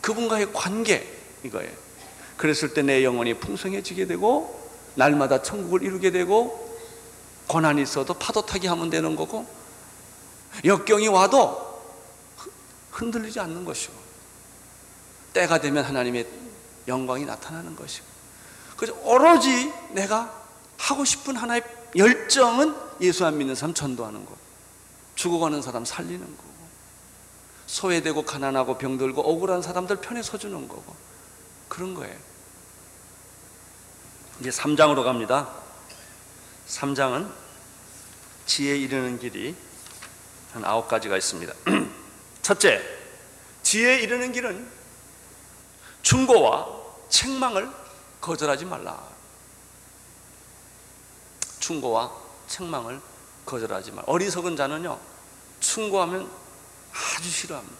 그분과의 0.00 0.52
관계 0.52 1.06
이거예요. 1.44 1.70
그랬을 2.36 2.74
때 2.74 2.82
내 2.82 3.04
영혼이 3.04 3.34
풍성해지게 3.34 4.06
되고 4.06 4.68
날마다 4.96 5.42
천국을 5.42 5.84
이루게 5.84 6.10
되고 6.10 6.76
고난이 7.46 7.82
있어도 7.82 8.14
파도 8.14 8.44
타기 8.44 8.66
하면 8.66 8.90
되는 8.90 9.14
거고 9.14 9.46
역경이 10.64 11.06
와도 11.08 11.80
흔들리지 12.90 13.38
않는 13.38 13.64
것이고 13.64 13.94
때가 15.34 15.60
되면 15.60 15.84
하나님의 15.84 16.26
영광이 16.88 17.26
나타나는 17.26 17.76
것이고 17.76 18.06
그래서 18.80 18.98
오로지 19.02 19.70
내가 19.90 20.34
하고 20.78 21.04
싶은 21.04 21.36
하나의 21.36 21.62
열정은 21.94 22.74
예수 23.02 23.26
안 23.26 23.36
믿는 23.36 23.54
사람 23.54 23.74
전도하는 23.74 24.24
거 24.24 24.34
죽어가는 25.16 25.60
사람 25.60 25.84
살리는 25.84 26.18
거고 26.18 26.50
소외되고 27.66 28.22
가난하고 28.22 28.78
병들고 28.78 29.20
억울한 29.20 29.60
사람들 29.60 29.96
편에 29.96 30.22
서주는 30.22 30.66
거고 30.66 30.96
그런 31.68 31.94
거예요. 31.94 32.16
이제 34.40 34.48
3장으로 34.48 35.04
갑니다. 35.04 35.50
3장은 36.66 37.30
지혜 38.46 38.78
이르는 38.78 39.18
길이 39.18 39.54
한 40.54 40.64
아홉 40.64 40.88
가지가 40.88 41.18
있습니다. 41.18 41.52
첫째, 42.40 42.80
지혜에 43.62 43.98
이르는 44.00 44.32
길은 44.32 44.66
충고와 46.00 46.66
책망을 47.10 47.79
거절하지 48.20 48.64
말라. 48.66 49.02
충고와 51.58 52.12
책망을 52.48 53.00
거절하지 53.46 53.92
말라. 53.92 54.04
어리석은 54.06 54.56
자는요, 54.56 54.98
충고하면 55.60 56.30
아주 56.92 57.30
싫어합니다. 57.30 57.76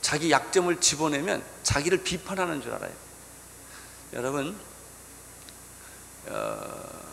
자기 0.00 0.30
약점을 0.30 0.80
집어내면 0.80 1.44
자기를 1.62 2.02
비판하는 2.02 2.62
줄 2.62 2.72
알아요. 2.72 2.92
여러분, 4.14 4.58
어, 6.26 7.08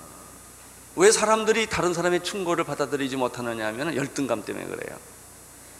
왜 0.96 1.12
사람들이 1.12 1.68
다른 1.70 1.94
사람의 1.94 2.24
충고를 2.24 2.64
받아들이지 2.64 3.18
못하느냐 3.18 3.68
하면 3.68 3.96
열등감 3.96 4.46
때문에 4.46 4.66
그래요. 4.66 4.98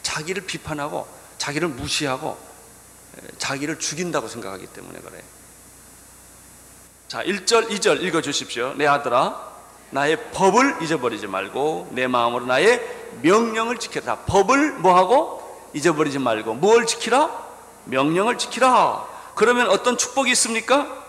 자기를 0.04 0.46
비판하고 0.46 1.08
자기를 1.38 1.70
무시하고 1.70 2.38
에, 3.18 3.38
자기를 3.38 3.80
죽인다고 3.80 4.28
생각하기 4.28 4.68
때문에 4.68 5.00
그래요. 5.00 5.24
자, 7.08 7.24
1절, 7.24 7.70
2절 7.70 8.02
읽어 8.02 8.22
주십시오. 8.22 8.74
내 8.76 8.88
아들아, 8.88 9.40
나의 9.92 10.32
법을 10.32 10.82
잊어버리지 10.82 11.28
말고 11.28 11.90
내 11.92 12.08
마음으로 12.08 12.46
나의 12.46 12.82
명령을 13.22 13.78
지켜라. 13.78 14.18
법을 14.26 14.74
뭐하고? 14.80 15.70
잊어버리지 15.74 16.20
말고 16.20 16.56
뭘 16.56 16.86
지키라? 16.86 17.46
명령을 17.86 18.38
지키라. 18.38 19.08
그러면 19.36 19.70
어떤 19.70 19.98
축복이 19.98 20.32
있습니까? 20.32 21.06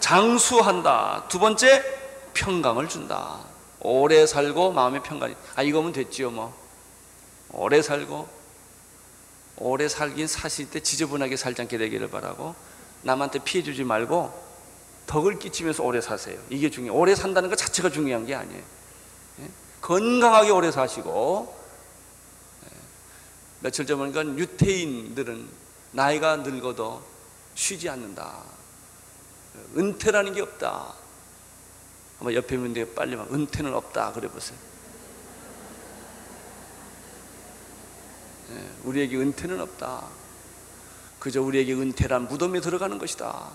장수한다. 0.00 1.26
두 1.28 1.38
번째, 1.38 1.82
평강을 2.34 2.88
준다. 2.88 3.38
오래 3.80 4.26
살고 4.26 4.72
마음의 4.72 5.02
평강이. 5.02 5.34
아, 5.54 5.62
이거면 5.62 5.92
됐지요, 5.92 6.30
뭐. 6.30 6.54
오래 7.50 7.80
살고, 7.80 8.28
오래 9.58 9.88
살긴 9.88 10.26
사실 10.26 10.68
때 10.68 10.80
지저분하게 10.80 11.36
살지 11.36 11.62
않게 11.62 11.78
되기를 11.78 12.10
바라고, 12.10 12.54
남한테 13.02 13.40
피해 13.44 13.62
주지 13.62 13.84
말고, 13.84 14.43
덕을 15.06 15.38
끼치면서 15.38 15.82
오래 15.82 16.00
사세요. 16.00 16.40
이게 16.50 16.70
중요해요. 16.70 16.98
오래 16.98 17.14
산다는 17.14 17.48
것 17.48 17.56
자체가 17.56 17.90
중요한 17.90 18.26
게 18.26 18.34
아니에요. 18.34 18.62
예? 19.40 19.50
건강하게 19.80 20.50
오래 20.50 20.70
사시고, 20.70 21.54
예. 22.64 22.68
며칠 23.60 23.86
전 23.86 23.98
보니까 23.98 24.24
유태인들은 24.24 25.48
나이가 25.92 26.36
늙어도 26.36 27.02
쉬지 27.54 27.88
않는다. 27.88 28.42
은퇴라는 29.76 30.32
게 30.32 30.40
없다. 30.40 30.94
아마 32.20 32.32
옆에 32.32 32.54
있는데 32.56 32.94
빨리 32.94 33.16
막 33.16 33.32
은퇴는 33.32 33.74
없다 33.74 34.12
그래 34.12 34.28
보세요. 34.28 34.58
예, 38.50 38.70
우리에게 38.84 39.16
은퇴는 39.16 39.60
없다. 39.60 40.08
그저 41.18 41.42
우리에게 41.42 41.72
은퇴란 41.74 42.28
무덤에 42.28 42.60
들어가는 42.60 42.98
것이다. 42.98 43.50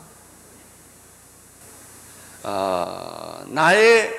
아, 2.44 3.44
나의 3.48 4.14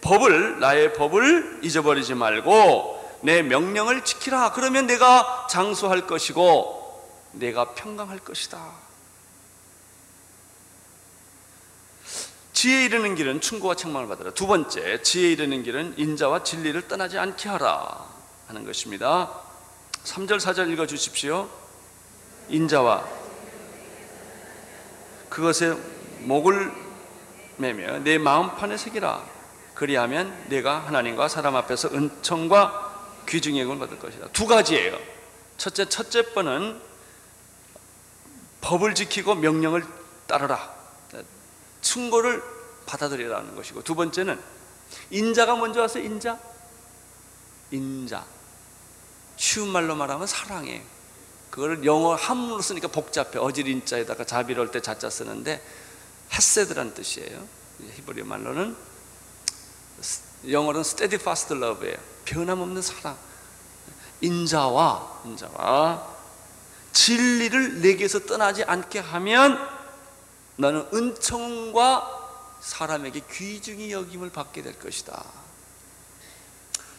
법을 0.00 0.60
나의 0.60 0.94
법을 0.94 1.60
잊어버리지 1.62 2.14
말고 2.14 3.20
내 3.22 3.42
명령을 3.42 4.04
지키라. 4.04 4.52
그러면 4.52 4.86
내가 4.86 5.46
장수할 5.50 6.06
것이고 6.06 6.86
내가 7.32 7.74
평강할 7.74 8.18
것이다. 8.20 8.86
지혜 12.52 12.86
이르는 12.86 13.14
길은 13.16 13.40
충고와 13.42 13.74
책망을 13.74 14.08
받으라. 14.08 14.30
두 14.30 14.46
번째, 14.46 15.02
지혜 15.02 15.32
이르는 15.32 15.62
길은 15.62 15.94
인자와 15.98 16.42
진리를 16.42 16.88
떠나지 16.88 17.18
않게 17.18 17.50
하라 17.50 18.06
하는 18.48 18.64
것입니다. 18.64 19.30
3절 20.04 20.38
4절 20.38 20.72
읽어 20.72 20.86
주십시오. 20.86 21.50
인자와 22.48 23.04
그것에 25.28 25.76
목을 26.20 26.85
매며 27.56 28.00
내 28.00 28.18
마음판에 28.18 28.76
새기라. 28.76 29.24
그리하면 29.74 30.46
내가 30.48 30.78
하나님과 30.80 31.28
사람 31.28 31.56
앞에서 31.56 31.88
은총과 31.88 33.22
귀중의 33.28 33.62
영을 33.62 33.78
받을 33.78 33.98
것이다. 33.98 34.28
두 34.32 34.46
가지예요. 34.46 34.98
첫째 35.56 35.88
첫째 35.88 36.32
번은 36.32 36.80
법을 38.60 38.94
지키고 38.94 39.34
명령을 39.34 39.84
따르라. 40.26 40.74
충고를 41.80 42.42
받아들이라는 42.86 43.54
것이고 43.54 43.82
두 43.82 43.94
번째는 43.94 44.40
인자가 45.10 45.56
먼저 45.56 45.80
와서 45.80 45.98
인자 45.98 46.38
인자 47.70 48.24
쉬운 49.36 49.68
말로 49.68 49.94
말하면 49.94 50.26
사랑해 50.26 50.82
그거를 51.50 51.84
영어 51.84 52.14
한문으로 52.14 52.60
쓰니까 52.60 52.88
복잡해 52.88 53.38
어질 53.38 53.68
인자에다가 53.68 54.24
자비로울 54.24 54.70
때 54.70 54.80
자자 54.80 55.10
쓰는데 55.10 55.62
헤세드란 56.32 56.94
뜻이에요. 56.94 57.46
히브리 57.96 58.22
말로는 58.22 58.76
영어로는 60.50 60.80
steadfast 60.80 61.54
love예요. 61.54 61.96
변함없는 62.24 62.82
사랑. 62.82 63.16
인자와 64.20 65.22
인자와. 65.24 66.16
진리를 66.92 67.80
내게서 67.82 68.20
떠나지 68.20 68.64
않게 68.64 68.98
하면 68.98 69.58
너는 70.56 70.88
은총과 70.92 72.56
사람에게 72.60 73.22
귀중히 73.30 73.92
여김을 73.92 74.30
받게 74.30 74.62
될 74.62 74.78
것이다. 74.78 75.24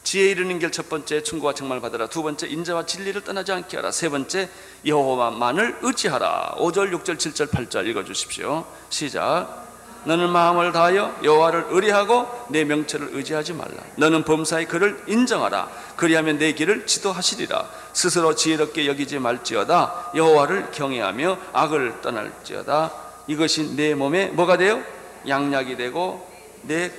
지혜 0.07 0.31
이르는 0.31 0.59
길 0.59 0.71
첫 0.71 0.87
번째 0.87 1.21
충고와 1.21 1.53
책망을 1.53 1.81
받으라. 1.81 2.07
두 2.07 2.23
번째 2.23 2.47
인자와 2.47 2.85
진리를 2.85 3.25
떠나지 3.25 3.51
않게 3.51 3.75
하라. 3.75 3.91
세 3.91 4.07
번째 4.07 4.47
여호와만을 4.85 5.79
의지하라. 5.81 6.55
5절, 6.59 6.93
6절, 6.93 7.17
7절, 7.17 7.49
8절 7.49 7.87
읽어 7.87 8.05
주십시오. 8.05 8.65
시작. 8.89 9.67
너는 10.05 10.29
마음을 10.29 10.71
다하여 10.71 11.13
여호와를 11.23 11.65
의리하고 11.71 12.25
내 12.47 12.63
명철을 12.63 13.09
의지하지 13.11 13.51
말라. 13.51 13.83
너는 13.97 14.23
범사의 14.23 14.69
그를 14.69 15.03
인정하라. 15.07 15.69
그리하면 15.97 16.37
내 16.37 16.53
길을 16.53 16.85
지도하시리라. 16.87 17.69
스스로 17.91 18.33
지혜롭게 18.33 18.87
여기지 18.87 19.19
말지어다. 19.19 20.13
여호와를 20.15 20.71
경외하며 20.71 21.37
악을 21.51 21.99
떠날지어다. 22.01 22.93
이것이 23.27 23.75
내 23.75 23.93
몸에 23.93 24.27
뭐가 24.27 24.55
돼요? 24.55 24.81
양약이 25.27 25.75
되고 25.75 26.25
내 26.61 26.93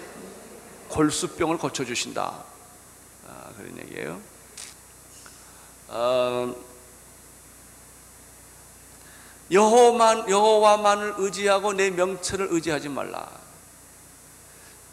골수병을 0.88 1.56
고쳐주신다. 1.56 2.47
아, 3.58 3.62
그런 3.62 3.76
얘기예요. 3.78 4.20
어, 5.88 6.54
여호만 9.50 10.28
여호와만을 10.28 11.14
의지하고 11.18 11.72
내 11.72 11.90
명철을 11.90 12.48
의지하지 12.50 12.88
말라. 12.88 13.28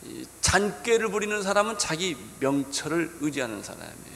이 0.04 0.25
잔꾀를 0.41 1.10
부리는 1.10 1.43
사람은 1.43 1.78
자기 1.78 2.17
명철을 2.39 3.17
의지하는 3.21 3.62
사람이에요. 3.62 4.15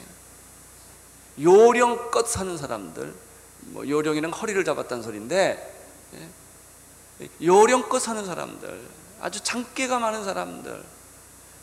요령껏 1.40 2.26
사는 2.26 2.56
사람들, 2.56 3.14
뭐 3.60 3.88
요령이는 3.88 4.32
허리를 4.32 4.64
잡았다는 4.64 5.02
소리인데 5.02 5.76
예? 6.14 7.28
요령껏 7.42 8.00
사는 8.00 8.24
사람들, 8.24 8.88
아주 9.20 9.42
장깨가 9.42 9.98
많은 9.98 10.24
사람들, 10.24 10.82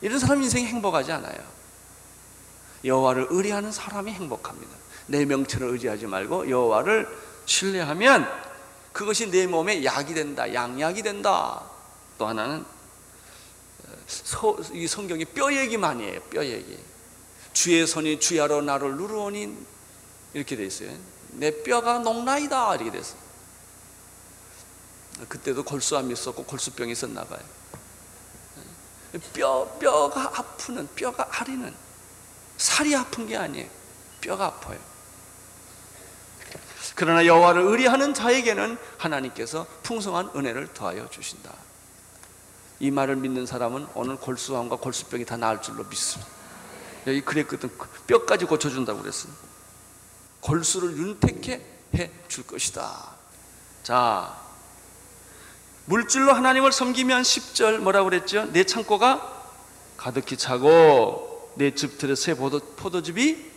이런 0.02 0.19
사람 0.19 0.43
인생이 0.43 0.65
행복하지 0.67 1.12
않아요. 1.12 1.57
여호와를 2.88 3.28
의리하는 3.30 3.71
사람이 3.71 4.12
행복합니다. 4.12 4.76
내 5.08 5.26
명철을 5.26 5.69
의지하지 5.69 6.08
말고 6.08 6.50
여호와를 6.50 7.08
신뢰하면 7.45 8.28
그것이 8.91 9.30
내 9.30 9.45
몸에 9.45 9.84
약이 9.84 10.13
된다, 10.13 10.52
양약이 10.52 11.04
된다. 11.04 11.63
또 12.17 12.26
하나는 12.26 12.65
서, 14.08 14.58
이 14.73 14.88
성경이 14.88 15.26
뼈 15.26 15.54
얘기 15.54 15.78
많이 15.78 16.04
해요. 16.04 16.19
뼈 16.30 16.43
얘기. 16.43 16.80
주의 17.54 17.86
손이 17.86 18.19
주야로 18.19 18.62
나를 18.62 18.95
누르오니 18.95 19.56
이렇게 20.34 20.56
돼 20.56 20.65
있어요. 20.65 20.91
내 21.32 21.63
뼈가 21.63 22.00
녹나이다 22.00 22.76
이렇게 22.76 22.91
됐어. 22.91 23.15
그때도 25.28 25.63
골수암이 25.63 26.13
있었고 26.13 26.43
골수병이 26.45 26.91
있었나 26.91 27.23
봐요. 27.23 27.39
뼈 29.34 29.65
뼈가 29.80 30.32
아프는 30.39 30.88
뼈가 30.95 31.28
아리는 31.32 31.73
살이 32.58 32.96
아픈 32.96 33.28
게 33.28 33.38
아니에요. 33.38 33.67
뼈가 34.22 34.46
아파요. 34.46 34.80
그러나 36.96 37.26
여호와를 37.26 37.62
의리하는 37.62 38.13
자에게는 38.13 38.78
하나님께서 38.98 39.67
풍성한 39.84 40.32
은혜를 40.36 40.74
더하여 40.74 41.08
주신다. 41.10 41.54
이 42.80 42.89
말을 42.91 43.15
믿는 43.17 43.46
사람은 43.46 43.88
오늘 43.93 44.17
골수암과 44.17 44.78
골수병이 44.78 45.26
다 45.26 45.38
나을 45.38 45.62
줄로 45.62 45.84
믿습니다. 45.84 46.32
여기 47.06 47.22
그랬거든. 47.22 47.70
뼈까지 48.08 48.46
고쳐준다고 48.46 49.02
그랬어요. 49.02 49.32
골수를 50.41 50.98
윤택해 50.98 51.62
해 51.96 52.12
줄 52.28 52.46
것이다. 52.46 53.12
자, 53.84 54.36
물질로 55.86 56.34
하나님을 56.34 56.72
섬기면 56.72 57.22
10절 57.22 57.78
뭐라고 57.78 58.10
그랬죠? 58.10 58.46
내 58.52 58.63
창고가 58.65 59.46
가득히 59.96 60.36
차고 60.38 61.27
내 61.58 61.74
집틀에 61.74 62.15
새 62.15 62.36
포도, 62.36 62.60
포도 62.76 63.02
즙이 63.02 63.52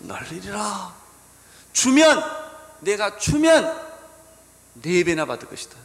널리리라. 0.00 0.94
주면 1.72 2.22
내가 2.80 3.18
주면 3.18 3.90
네 4.74 5.04
배나 5.04 5.26
받을 5.26 5.48
것이다. 5.48 5.76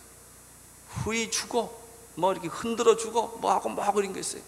후이 0.89 1.31
주고 1.31 1.83
뭐 2.15 2.31
이렇게 2.31 2.47
흔들어 2.47 2.95
주고 2.95 3.39
뭐 3.39 3.51
하고 3.51 3.69
뭐 3.69 3.83
하고 3.83 3.99
이런 3.99 4.13
거 4.13 4.19
있어요. 4.19 4.41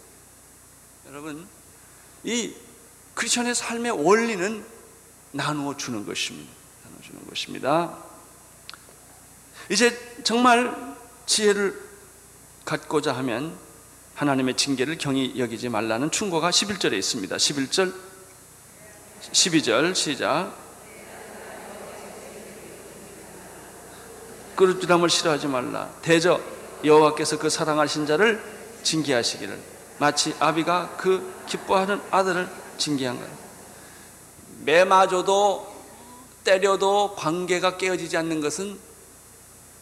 여러분 1.08 1.48
이 2.24 2.54
크리스천의 3.16 3.56
삶의 3.56 3.92
원리는 3.92 4.66
나누어 5.32 5.76
주는 5.76 6.06
것입니다. 6.06 6.52
나누어 6.84 7.02
주는 7.02 7.28
것입니다. 7.28 7.98
이제 9.70 10.22
정말 10.24 10.96
지혜를 11.26 11.88
갖고자 12.64 13.14
하면 13.18 13.58
하나님의 14.18 14.58
징계를 14.58 14.98
경히 14.98 15.34
여기지 15.38 15.70
말라는 15.70 16.10
충고가 16.10 16.50
11절에 16.50 16.94
있습니다. 16.94 17.36
11절 17.36 17.94
12절 19.32 19.94
시작. 19.94 20.54
그릇주담을 24.56 25.08
싫어하지 25.12 25.48
말라. 25.48 25.92
대저 26.02 26.42
여호와께서 26.84 27.38
그 27.38 27.52
사랑하신 27.52 28.08
자를 28.08 28.42
징계하시기를. 28.82 29.60
마치 30.00 30.34
아비가 30.40 30.96
그 30.98 31.44
기뻐하는 31.46 32.02
아들을 32.10 32.50
징계한 32.80 33.20
거예요. 33.20 33.38
매맞아도 34.62 35.76
때려도 36.44 37.14
관계가 37.16 37.78
깨어지지 37.78 38.18
않는 38.18 38.42
것은 38.42 38.80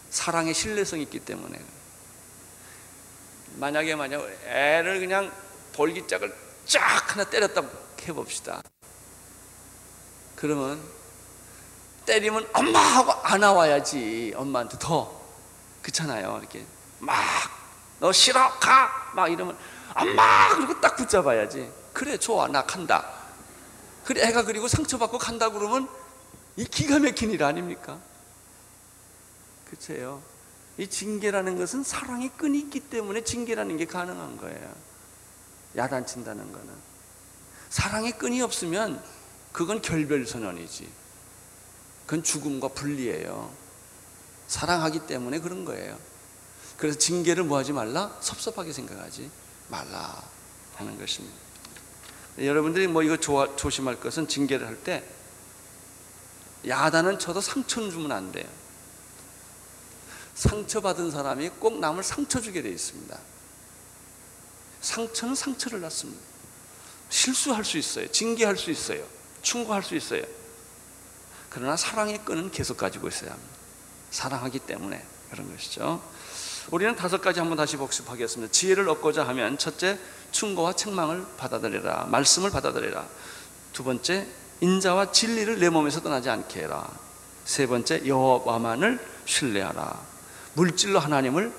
사랑의 0.10 0.54
신뢰성이 0.54 1.04
있기 1.04 1.20
때문에 1.20 1.58
만약에 3.56 3.96
만약 3.96 4.22
애를 4.46 5.00
그냥 5.00 5.32
돌기짝을 5.74 6.36
쫙 6.66 7.12
하나 7.14 7.24
때렸다고 7.24 7.70
해봅시다. 8.08 8.62
그러면 10.36 10.82
때리면 12.06 12.48
엄마 12.54 12.80
하고 12.80 13.12
안아와야지 13.12 14.34
엄마한테 14.36 14.78
더. 14.80 15.22
그렇잖아요 15.82 16.38
이렇게. 16.40 16.66
막 17.00 17.16
너 18.00 18.12
싫어 18.12 18.50
가. 18.60 19.12
막 19.14 19.32
이러면 19.32 19.58
엄마 19.96 20.54
그리고 20.56 20.80
딱 20.82 20.96
붙잡아야지 20.96 21.72
그래 21.94 22.18
좋아 22.18 22.48
나 22.48 22.64
간다. 22.66 23.10
그래 24.04 24.28
애가 24.28 24.44
그리고 24.44 24.68
상처받고 24.68 25.18
간다 25.18 25.50
그러면 25.50 25.90
이 26.58 26.66
기가 26.66 27.00
막힌 27.00 27.32
일 27.32 27.44
아닙니까? 27.44 27.98
그렇죠 29.66 30.22
이 30.78 30.88
징계라는 30.88 31.58
것은 31.58 31.84
사랑의 31.84 32.30
끈이 32.38 32.60
있기 32.60 32.82
때문에 32.82 33.24
징계라는 33.24 33.78
게 33.78 33.86
가능한 33.86 34.38
거예요. 34.38 34.74
야단친다는 35.76 36.52
거는. 36.52 36.74
사랑의 37.70 38.18
끈이 38.18 38.42
없으면 38.42 39.02
그건 39.52 39.82
결별선언이지. 39.82 40.90
그건 42.06 42.24
죽음과 42.24 42.70
분리예요. 42.70 43.52
사랑하기 44.48 45.08
때문에 45.08 45.40
그런 45.40 45.66
거예요. 45.66 45.98
그래서 46.78 47.00
징계를 47.00 47.46
뭐 47.46 47.58
하지 47.58 47.72
말라? 47.72 48.16
섭섭하게 48.20 48.74
생각하지 48.74 49.30
말라 49.70 50.24
하는 50.76 51.00
것입니다. 51.00 51.36
여러분들이 52.38 52.88
뭐 52.88 53.02
이거 53.02 53.18
조심할 53.18 54.00
것은 54.02 54.28
징계를 54.28 54.68
할 54.68 54.84
때 54.84 55.04
야단은 56.68 57.20
쳐도 57.20 57.42
상처는 57.42 57.92
주면 57.92 58.12
안 58.12 58.32
돼요 58.32 58.46
상처받은 60.36 61.12
사람이 61.12 61.50
꼭 61.60 61.80
남을 61.80 62.04
상처 62.04 62.40
주게 62.40 62.62
되어 62.62 62.72
있습니다. 62.72 63.18
상처는 64.82 65.34
상처를 65.34 65.82
낳습니다. 65.82 66.22
실수할 67.10 67.64
수 67.64 67.78
있어요. 67.78 68.12
징계할 68.12 68.58
수 68.58 68.70
있어요. 68.70 69.04
충고할 69.42 69.82
수 69.82 69.96
있어요. 69.96 70.24
그러나 71.50 71.78
사랑의 71.78 72.24
끈은 72.26 72.52
계속 72.52 72.78
가지고 72.78 73.08
있어야 73.08 73.32
합니다. 73.32 73.56
사랑하기 74.12 74.60
때문에 74.60 75.04
그런 75.32 75.52
것이죠. 75.52 76.02
우리는 76.72 76.96
다섯 76.96 77.22
가지 77.22 77.40
한번 77.40 77.58
다시 77.58 77.78
복습하겠습니다. 77.78 78.52
지혜를 78.52 78.90
얻고자 78.90 79.26
하면 79.28 79.58
첫째 79.58 79.98
충고와 80.32 80.74
책망을 80.74 81.26
받아들여라. 81.38 82.06
말씀을 82.06 82.52
받아들여라. 82.52 83.08
두 83.72 83.84
번째 83.84 84.28
인자와 84.62 85.12
진리를 85.12 85.60
내 85.60 85.70
몸에서 85.70 86.02
떠나지 86.02 86.30
않게 86.30 86.62
해라. 86.62 86.90
세 87.46 87.68
번째 87.68 88.06
여호와만을 88.06 89.00
신뢰하라 89.26 90.15
물질로 90.56 91.00
하나님을 91.00 91.54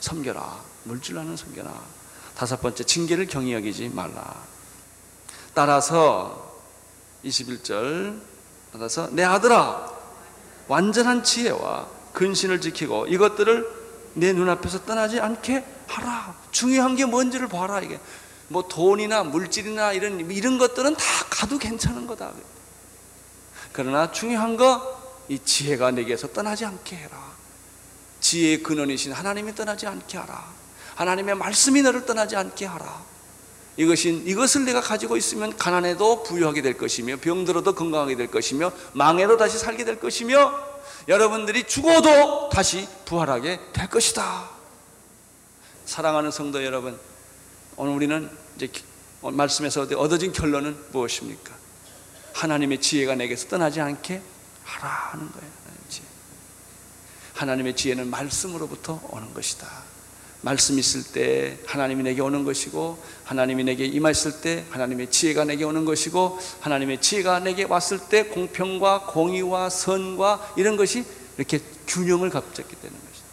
섬겨라 0.00 0.60
물질로 0.84 1.20
하는 1.20 1.36
섬겨라 1.36 1.72
다섯 2.34 2.60
번째 2.60 2.84
징계를 2.84 3.26
경히 3.26 3.52
여기지 3.52 3.90
말라 3.90 4.34
따라서 5.54 6.58
21절 7.24 8.20
따라서 8.72 9.08
내 9.12 9.22
아들아 9.24 9.92
완전한 10.68 11.22
지혜와 11.22 11.86
근신을 12.12 12.60
지키고 12.60 13.06
이것들을 13.06 13.80
내 14.14 14.32
눈앞에서 14.32 14.84
떠나지 14.84 15.20
않게 15.20 15.64
하라. 15.86 16.34
중요한 16.50 16.96
게 16.96 17.04
뭔지를 17.04 17.48
봐라 17.48 17.80
이게. 17.80 18.00
뭐 18.48 18.66
돈이나 18.66 19.22
물질이나 19.22 19.92
이런 19.92 20.28
이런 20.30 20.58
것들은 20.58 20.96
다 20.96 21.04
가도 21.30 21.58
괜찮은 21.58 22.06
거다. 22.06 22.32
그러나 23.72 24.10
중요한 24.10 24.56
거 24.56 25.00
이 25.30 25.38
지혜가 25.38 25.92
내게서 25.92 26.32
떠나지 26.32 26.64
않게 26.64 26.96
해라. 26.96 27.16
지혜의 28.20 28.62
근원이신 28.62 29.12
하나님이 29.12 29.54
떠나지 29.54 29.86
않게 29.86 30.18
하라. 30.18 30.44
하나님의 30.94 31.34
말씀이 31.34 31.82
너를 31.82 32.04
떠나지 32.06 32.36
않게 32.36 32.66
하라. 32.66 33.02
이것인 33.76 34.26
이것을 34.26 34.64
내가 34.64 34.80
가지고 34.80 35.16
있으면 35.16 35.56
가난해도 35.56 36.24
부유하게 36.24 36.60
될 36.60 36.76
것이며 36.76 37.16
병들어도 37.16 37.74
건강하게 37.74 38.16
될 38.16 38.26
것이며 38.30 38.72
망해도 38.92 39.36
다시 39.36 39.58
살게 39.58 39.84
될 39.84 39.98
것이며 39.98 40.52
여러분들이 41.08 41.64
죽어도 41.64 42.50
다시 42.50 42.86
부활하게 43.06 43.60
될 43.72 43.88
것이다. 43.88 44.50
사랑하는 45.86 46.30
성도 46.30 46.62
여러분, 46.64 46.98
오늘 47.76 47.94
우리는 47.94 48.30
이제 48.56 48.70
말씀에서 49.22 49.82
얻어진 49.96 50.32
결론은 50.32 50.76
무엇입니까? 50.92 51.52
하나님의 52.34 52.80
지혜가 52.80 53.14
내게서 53.14 53.48
떠나지 53.48 53.80
않게 53.80 54.20
하라 54.64 54.88
하는 55.12 55.32
거예요. 55.32 55.50
하나님의 57.40 57.74
지혜는 57.74 58.10
말씀으로부터 58.10 59.00
오는 59.08 59.32
것이다. 59.32 59.66
말씀 60.42 60.78
있을 60.78 61.02
때 61.04 61.58
하나님이 61.66 62.02
내게 62.02 62.20
오는 62.20 62.44
것이고 62.44 63.02
하나님이 63.24 63.64
내게 63.64 63.86
임하실 63.86 64.42
때 64.42 64.64
하나님의 64.68 65.10
지혜가 65.10 65.44
내게 65.44 65.64
오는 65.64 65.86
것이고 65.86 66.38
하나님의 66.60 67.00
지혜가 67.00 67.40
내게 67.40 67.64
왔을 67.64 67.98
때 67.98 68.24
공평과 68.24 69.06
공의와 69.06 69.70
선과 69.70 70.52
이런 70.56 70.76
것이 70.76 71.04
이렇게 71.38 71.60
균형을 71.86 72.28
갖잡게 72.28 72.76
되는 72.76 72.94
것이다. 73.08 73.26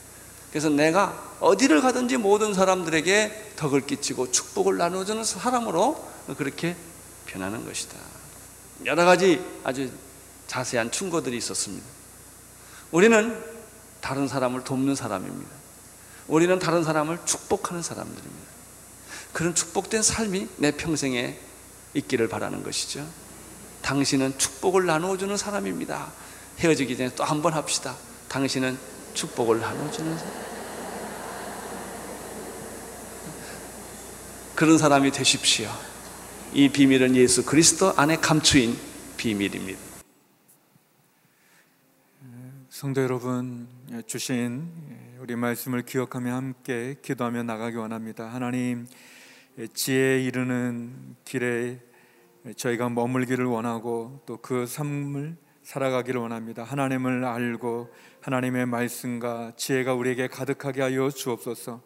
그래서 0.52 0.70
내가 0.70 1.36
어디를 1.42 1.82
가든지 1.82 2.16
모든 2.16 2.54
사람들에게 2.54 3.52
덕을 3.58 3.86
끼치고 3.86 4.32
축복을 4.32 4.78
나누어주는 4.78 5.22
사람으로 5.26 6.08
그렇게 6.38 6.78
변하는 7.26 7.66
것이다. 7.66 7.98
여러 8.86 9.04
가지 9.04 9.44
아주 9.66 9.92
자세한 10.48 10.92
충고들이 10.92 11.36
있었습니다. 11.36 11.86
우리는 12.92 13.57
다른 14.08 14.26
사람을 14.26 14.64
돕는 14.64 14.96
사람입니다. 14.96 15.52
우리는 16.30 16.58
다른 16.60 16.82
사람을 16.82 17.20
축복하는 17.26 17.84
사람들입니다. 17.84 18.48
그런 19.34 19.54
축복된 19.54 20.02
삶이 20.02 20.48
내 20.56 20.72
평생에 20.72 21.38
있기를 21.94 22.30
바라는 22.30 22.64
것이죠. 22.64 23.06
당신은 23.82 24.38
축복을 24.38 24.86
나누어주는 24.86 25.36
사람입니다. 25.36 26.14
헤어지기 26.60 26.96
전에 26.96 27.10
또 27.16 27.26
한 27.26 27.42
번 27.42 27.52
합시다. 27.54 27.98
당신은 28.30 28.78
축복을 29.14 29.60
나눠주는 29.60 30.18
사람. 30.18 30.34
그런 34.56 34.78
사람이 34.78 35.12
되십시오. 35.12 35.70
이 36.54 36.70
비밀은 36.70 37.18
예수 37.18 37.44
그리스도 37.44 37.94
안에 37.98 38.16
감추인 38.16 38.80
비밀입니다. 39.18 39.87
성도 42.80 43.02
여러분, 43.02 43.68
주신 44.06 44.72
우리 45.20 45.36
말씀을 45.36 45.82
기억하며 45.82 46.32
함께 46.32 46.96
기도하며 47.02 47.42
나가기 47.42 47.76
원합니다. 47.76 48.32
하나님, 48.32 48.86
지혜에 49.74 50.22
이르는 50.22 51.16
길에 51.26 51.80
저희가 52.56 52.90
머물기를 52.90 53.46
원하고 53.46 54.22
또 54.28 54.38
그 54.44 54.68
삶을 54.68 55.38
살아가기를 55.64 56.22
원합니다. 56.22 56.64
하나님을 56.64 57.26
알고 57.26 57.92
하나님의 58.22 58.68
말씀과 58.68 59.54
지혜가 59.56 59.96
우리에게 59.96 60.28
가득하게 60.28 60.84
하여 60.84 61.10
주옵소서. 61.10 61.82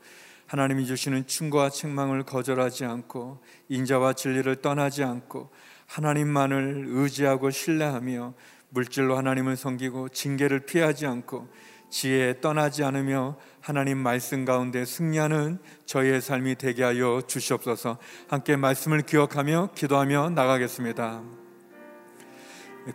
하나님이 0.48 0.86
주시는 0.86 1.26
충고와 1.26 1.70
책망을 1.70 2.24
거절하지 2.24 2.84
않고 2.84 3.42
인자와 3.70 4.12
진리를 4.12 4.54
떠나지 4.58 5.06
않고 5.06 5.52
하나님만을 5.88 6.88
의지하고 6.90 7.50
신뢰하며 7.50 8.34
물질로 8.72 9.18
하나님을 9.18 9.56
섬기고 9.56 10.10
징계를 10.10 10.62
피하지 10.62 11.06
않고 11.06 11.48
지혜에 11.90 12.40
떠나지 12.40 12.84
않으며 12.84 13.38
하나님 13.60 13.98
말씀 13.98 14.46
가운데 14.46 14.86
승리하는 14.86 15.60
저희의 15.86 16.22
삶이 16.22 16.56
되게 16.56 16.84
하여 16.84 17.22
주시옵소서. 17.28 17.98
함께 18.30 18.56
말씀을 18.56 19.02
기억하며 19.02 19.72
기도하며 19.76 20.30
나가겠습니다. 20.30 21.22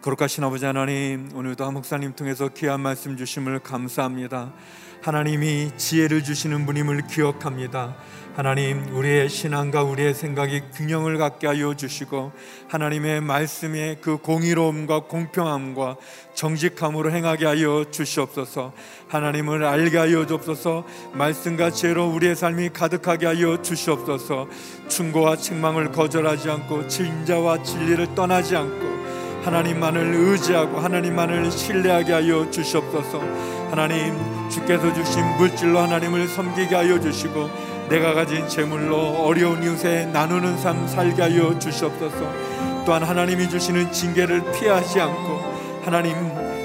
거룩하신 0.00 0.42
아버지 0.42 0.64
하나님 0.64 1.28
오늘도 1.34 1.64
한 1.64 1.74
목사님 1.74 2.16
통해서 2.16 2.48
귀한 2.48 2.80
말씀 2.80 3.16
주심을 3.16 3.60
감사합니다. 3.60 4.54
하나님이 5.02 5.70
지혜를 5.76 6.24
주시는 6.24 6.66
분임을 6.66 7.06
기억합니다 7.06 7.96
하나님 8.36 8.94
우리의 8.94 9.30
신앙과 9.30 9.82
우리의 9.84 10.12
생각이 10.12 10.60
균형을 10.74 11.16
갖게 11.16 11.46
하여 11.46 11.72
주시고 11.72 12.32
하나님의 12.68 13.22
말씀의 13.22 13.96
그 14.02 14.18
공의로움과 14.18 15.04
공평함과 15.04 15.96
정직함으로 16.34 17.12
행하게 17.12 17.46
하여 17.46 17.86
주시옵소서. 17.90 18.74
하나님을 19.08 19.64
알게 19.64 19.96
하여 19.96 20.26
주옵소서. 20.26 20.84
말씀과 21.14 21.70
지혜로 21.70 22.08
우리의 22.10 22.36
삶이 22.36 22.74
가득하게 22.74 23.24
하여 23.24 23.62
주시옵소서. 23.62 24.48
충고와 24.88 25.36
책망을 25.36 25.90
거절하지 25.92 26.50
않고 26.50 26.88
진자와 26.88 27.62
진리를 27.62 28.14
떠나지 28.14 28.54
않고 28.54 28.96
하나님만을 29.44 30.12
의지하고 30.14 30.78
하나님만을 30.78 31.50
신뢰하게 31.50 32.12
하여 32.12 32.50
주시옵소서. 32.50 33.18
하나님 33.70 34.14
주께서 34.50 34.92
주신 34.92 35.24
물질로 35.38 35.78
하나님을 35.78 36.28
섬기게 36.28 36.74
하여 36.74 37.00
주시고 37.00 37.75
내가 37.88 38.14
가진 38.14 38.48
재물로 38.48 38.96
어려운 39.24 39.62
이웃에 39.62 40.06
나누는 40.06 40.58
삶 40.58 40.86
살게 40.86 41.22
하여 41.22 41.58
주시옵소서. 41.58 42.32
또한 42.84 43.02
하나님이 43.02 43.48
주시는 43.48 43.92
징계를 43.92 44.52
피하지 44.52 45.00
않고 45.00 45.56
하나님 45.84 46.14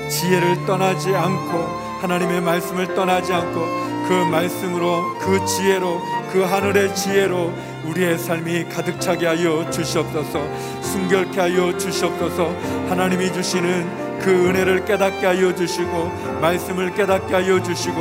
지혜를 0.10 0.66
떠나지 0.66 1.16
않고 1.16 1.58
하나님의 2.02 2.42
말씀을 2.42 2.96
떠나지 2.96 3.34
않고 3.34 3.60
그 4.08 4.14
말씀으로 4.30 5.18
그 5.20 5.46
지혜로 5.46 6.02
그 6.32 6.42
하늘의 6.42 6.96
지혜로 6.96 7.54
우리의 7.86 8.18
삶이 8.18 8.66
가득 8.70 9.00
차게 9.00 9.26
하여 9.26 9.70
주시옵소서. 9.70 10.40
순결케 10.82 11.40
하여 11.40 11.78
주시옵소서. 11.78 12.50
하나님이 12.90 13.32
주시는 13.32 14.01
그 14.22 14.50
은혜를 14.50 14.86
깨닫게 14.86 15.26
하여 15.26 15.54
주시고 15.54 16.40
말씀을 16.42 16.94
깨닫게 16.94 17.34
하여 17.34 17.62
주시고 17.62 17.98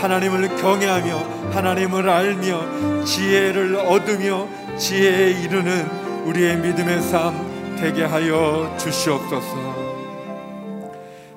하나님을 0.00 0.56
경외하며 0.56 1.50
하나님을 1.52 2.08
알며 2.08 3.04
지혜를 3.04 3.76
얻으며 3.76 4.48
지혜에 4.76 5.42
이르는 5.42 5.86
우리의 6.26 6.58
믿음의 6.58 7.02
삶 7.02 7.76
되게 7.78 8.04
하여 8.04 8.76
주시옵소서. 8.78 9.90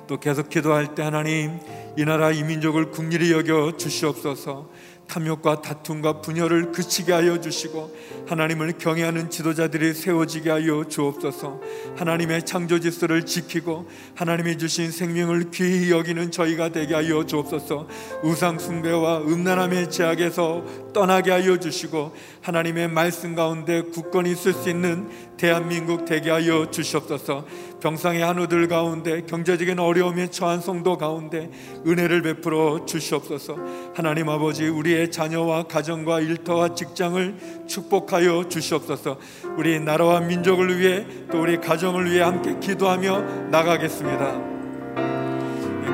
또 0.06 0.20
계속 0.20 0.48
기도할 0.50 0.94
때 0.94 1.02
하나님 1.02 1.58
이 1.96 2.04
나라 2.04 2.30
이 2.30 2.42
민족을 2.42 2.90
국리히 2.90 3.32
여겨 3.32 3.76
주시옵소서 3.76 4.68
탐욕과 5.08 5.62
다툼과 5.62 6.20
분열을 6.20 6.72
그치게 6.72 7.12
하여 7.12 7.40
주시고 7.40 7.94
하나님을 8.26 8.78
경외하는 8.78 9.30
지도자들이 9.30 9.94
세워지게 9.94 10.50
하여 10.50 10.84
주옵소서. 10.84 11.60
하나님의 11.96 12.44
창조 12.44 12.80
질서를 12.80 13.26
지키고 13.26 13.88
하나님이 14.14 14.58
주신 14.58 14.90
생명을 14.90 15.50
귀히 15.50 15.90
여기는 15.90 16.30
저희가 16.30 16.70
되게 16.70 16.94
하여 16.94 17.24
주옵소서. 17.24 17.86
우상 18.22 18.58
숭배와 18.58 19.18
음란함의 19.22 19.90
제약에서 19.90 20.64
떠나게 20.92 21.30
하여 21.30 21.58
주시고 21.58 22.14
하나님의 22.42 22.88
말씀 22.88 23.34
가운데 23.34 23.82
굳건히 23.82 24.32
있을 24.32 24.52
수 24.52 24.70
있는 24.70 25.08
대한민국 25.36 26.04
되게 26.04 26.30
하여 26.30 26.70
주시옵소서. 26.70 27.44
병상의 27.80 28.22
한우들 28.22 28.68
가운데 28.68 29.22
경제적인 29.26 29.78
어려움에 29.78 30.28
처한 30.30 30.60
성도 30.60 30.96
가운데 30.96 31.50
은혜를 31.86 32.22
베풀어 32.22 32.86
주시옵소서. 32.86 33.56
하나님 33.94 34.28
아버지 34.28 34.66
우리의 34.66 35.10
자녀와 35.10 35.64
가정과 35.64 36.20
일터와 36.20 36.74
직장을 36.74 37.64
축복하여 37.66 38.48
주시옵소서. 38.48 39.18
우리 39.56 39.80
나라와 39.80 40.20
민족을 40.20 40.78
위해 40.78 41.06
또 41.30 41.42
우리 41.42 41.60
가정을 41.60 42.10
위해 42.10 42.22
함께 42.22 42.58
기도하며 42.58 43.50
나가겠습니다. 43.50 44.54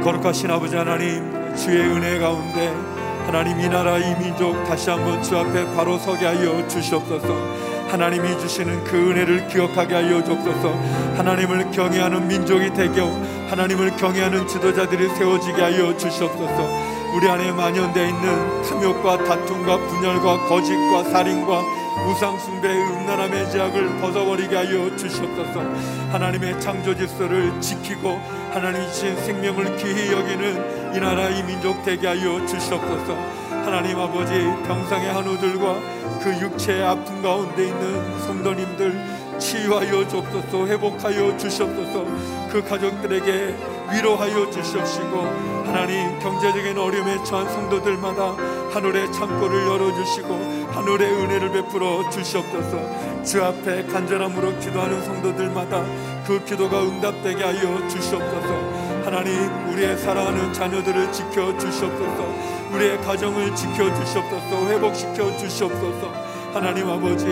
거룩하신 0.02 0.50
아버지 0.50 0.76
하나님 0.76 1.54
주의 1.56 1.80
은혜 1.80 2.18
가운데 2.18 2.68
하나님 3.26 3.60
이 3.60 3.68
나라 3.68 3.98
이 3.98 4.18
민족 4.18 4.52
다시 4.64 4.90
한번 4.90 5.22
주 5.22 5.36
앞에 5.36 5.64
바로 5.74 5.98
서게 5.98 6.24
하여 6.26 6.66
주시옵소서 6.66 7.69
하나님이 7.90 8.38
주시는 8.38 8.84
그 8.84 8.96
은혜를 8.96 9.48
기억하게 9.48 9.94
하여 9.94 10.22
주옵소서. 10.22 10.70
하나님을 11.16 11.72
경외하는 11.72 12.28
민족이 12.28 12.72
되게 12.72 13.00
하나님을 13.48 13.96
경외하는 13.96 14.46
지도자들이 14.46 15.08
세워지게 15.16 15.60
하여 15.60 15.96
주시옵소서. 15.96 16.90
우리 17.16 17.28
안에 17.28 17.50
만연되어 17.50 18.06
있는 18.06 18.62
탐욕과 18.62 19.24
다툼과 19.24 19.78
분열과 19.88 20.46
거짓과 20.46 21.04
살인과 21.10 21.62
우상숭배의 22.06 22.76
음란함의 22.76 23.50
제약을 23.50 24.00
벗어버리게 24.00 24.54
하여 24.54 24.96
주시옵소서. 24.96 25.60
하나님의 26.12 26.60
창조 26.60 26.94
질서를 26.94 27.60
지키고 27.60 28.20
하나님 28.52 28.86
주신 28.86 29.16
생명을 29.16 29.76
귀히 29.76 30.12
여기는 30.12 30.94
이 30.94 31.00
나라 31.00 31.28
이 31.28 31.42
민족 31.42 31.82
되게 31.84 32.06
하여 32.06 32.46
주시옵소서 32.46 33.39
하나님 33.64 33.98
아버지 33.98 34.32
병상의 34.66 35.12
한우들과 35.12 35.74
그 36.22 36.40
육체의 36.40 36.82
아픔 36.82 37.22
가운데 37.22 37.68
있는 37.68 38.18
성도님들 38.20 39.38
치유하여 39.38 40.06
주옵소서 40.06 40.66
회복하여 40.66 41.36
주시옵소서 41.36 42.04
그 42.50 42.62
가족들에게 42.68 43.54
위로하여 43.92 44.50
주시옵시고 44.50 45.16
하나님 45.64 46.18
경제적인 46.18 46.76
어려움에 46.76 47.22
처한 47.24 47.48
성도들마다 47.48 48.36
하늘의 48.72 49.12
창고를 49.12 49.66
열어주시고 49.66 50.34
하늘의 50.72 51.12
은혜를 51.12 51.52
베풀어 51.52 52.08
주시옵소서 52.10 53.22
주 53.24 53.42
앞에 53.42 53.84
간절함으로 53.84 54.58
기도하는 54.58 55.02
성도들마다 55.02 55.84
그 56.26 56.44
기도가 56.44 56.82
응답되게 56.82 57.42
하여 57.42 57.88
주시옵소서 57.88 58.80
하나님 59.04 59.32
우리의 59.68 59.96
사랑하는 59.98 60.52
자녀들을 60.52 61.10
지켜 61.12 61.56
주시옵소서 61.58 62.29
우리의 62.72 63.00
가정을 63.00 63.54
지켜 63.54 63.92
주시옵소서 63.94 64.70
회복시켜 64.70 65.36
주시옵소서. 65.36 66.30
하나님 66.52 66.88
아버지 66.88 67.26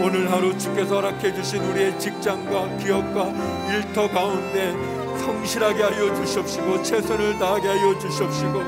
오늘 0.00 0.30
하루 0.30 0.56
주께서 0.56 0.96
허락해 0.96 1.34
주신 1.34 1.62
우리의 1.62 1.98
직장과 1.98 2.78
기업과 2.78 3.32
일터 3.70 4.08
가운데 4.08 4.72
성실하게 5.18 5.82
하여 5.82 6.14
주시옵시고 6.14 6.82
최선을 6.82 7.38
다하게 7.38 7.68
하여 7.68 7.98
주시옵시고 7.98 8.62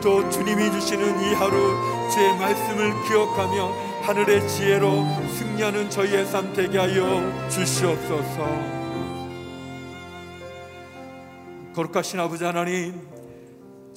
또 0.00 0.30
주님이 0.30 0.70
주시는 0.70 1.20
이 1.20 1.34
하루 1.34 1.76
주의 2.12 2.38
말씀을 2.38 2.92
기억하며 3.08 3.88
하늘의 4.02 4.48
지혜로 4.48 5.04
승리하는 5.36 5.90
저희의 5.90 6.24
삶 6.26 6.52
되게 6.52 6.78
하여 6.78 7.48
주시옵소서. 7.48 8.78
거룩하신 11.74 12.18
아버지 12.20 12.44
하나님 12.44 13.17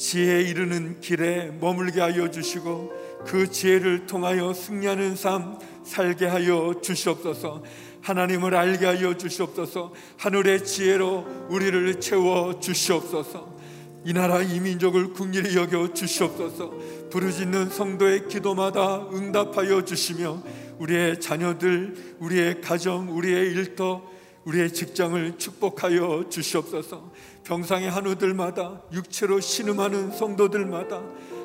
지혜에 0.01 0.41
이르는 0.41 0.99
길에 0.99 1.51
머물게 1.61 2.01
하여 2.01 2.31
주시고 2.31 3.21
그 3.27 3.51
지혜를 3.51 4.07
통하여 4.07 4.51
승리하는 4.51 5.15
삶 5.15 5.59
살게 5.83 6.25
하여 6.25 6.73
주시옵소서. 6.81 7.63
하나님을 8.01 8.55
알게 8.55 8.83
하여 8.87 9.15
주시옵소서. 9.15 9.93
하늘의 10.17 10.65
지혜로 10.65 11.47
우리를 11.49 11.99
채워 11.99 12.59
주시옵소서. 12.59 13.55
이 14.03 14.11
나라 14.13 14.41
이 14.41 14.59
민족을 14.59 15.13
국리히 15.13 15.55
여겨 15.55 15.93
주시옵소서. 15.93 16.73
부르짖는 17.11 17.69
성도의 17.69 18.27
기도마다 18.27 19.07
응답하여 19.13 19.85
주시며 19.85 20.41
우리의 20.79 21.19
자녀들, 21.19 22.15
우리의 22.17 22.61
가정, 22.61 23.15
우리의 23.15 23.51
일터, 23.51 24.01
우리의 24.45 24.73
직장을 24.73 25.37
축복하여 25.37 26.25
주시옵소서. 26.29 27.11
병상의 27.43 27.89
한우들마다 27.89 28.81
육체로 28.91 29.39
신음하는 29.39 30.11
성도들마다 30.11 31.01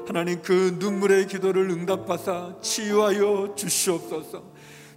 하나님 0.07 0.40
그 0.40 0.76
눈물의 0.78 1.26
기도를 1.26 1.68
응답하사 1.70 2.57
치유하여 2.62 3.55
주시옵소서. 3.57 4.44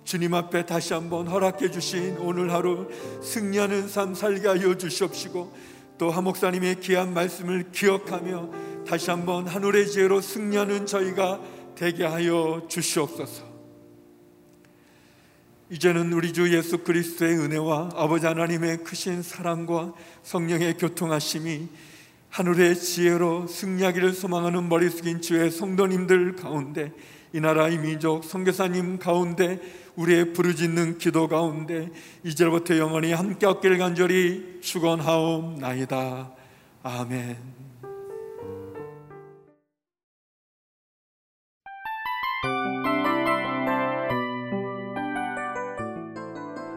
주님 0.04 0.34
앞에 0.34 0.66
다시 0.66 0.94
한번 0.94 1.28
허락해 1.28 1.72
주신 1.72 2.18
오늘 2.20 2.52
하루 2.54 2.88
승리하는 3.22 3.88
삶 3.88 4.14
살게 4.14 4.48
하여 4.48 4.76
주시옵시고 4.76 5.54
또 5.98 6.10
하목사님의 6.10 6.80
귀한 6.80 7.14
말씀을 7.14 7.72
기억하며 7.72 8.50
다시 8.88 9.12
한번 9.12 9.46
하늘의 9.46 9.88
지혜로 9.88 10.22
승리하는 10.22 10.86
저희가 10.86 11.42
되게 11.76 12.06
하여 12.06 12.66
주시옵소서. 12.68 13.49
이제는 15.72 16.12
우리 16.14 16.34
주 16.34 16.52
예수 16.56 16.80
그리스도의 16.80 17.38
은혜와 17.38 17.92
아버지 17.94 18.26
하나님의 18.26 18.84
크신 18.84 19.22
사랑과 19.22 19.94
성령의 20.24 20.78
교통하심이 20.80 21.68
하늘의 22.30 22.76
지혜로 22.76 23.46
승리하기를 23.46 24.14
소망하는 24.14 24.68
머리 24.68 24.90
숙인 24.90 25.22
주의 25.22 25.52
성도님들 25.52 26.36
가운데 26.38 26.92
이 27.34 27.40
나라 27.40 27.70
이 27.70 27.78
민족 27.78 28.24
선교사님 28.24 28.98
가운데 28.98 29.60
우리의 29.96 30.34
부르짖는 30.34 30.98
기도 30.98 31.28
가운데 31.28 31.90
이제부터 32.24 32.78
영원히 32.80 33.14
함께 33.14 33.46
얻길 33.46 33.78
간절히 33.78 34.60
축원하옵나이다. 34.62 36.32
아멘. 36.82 37.59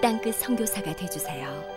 땅끝 0.00 0.34
선교사가 0.36 0.94
되주세요. 0.94 1.75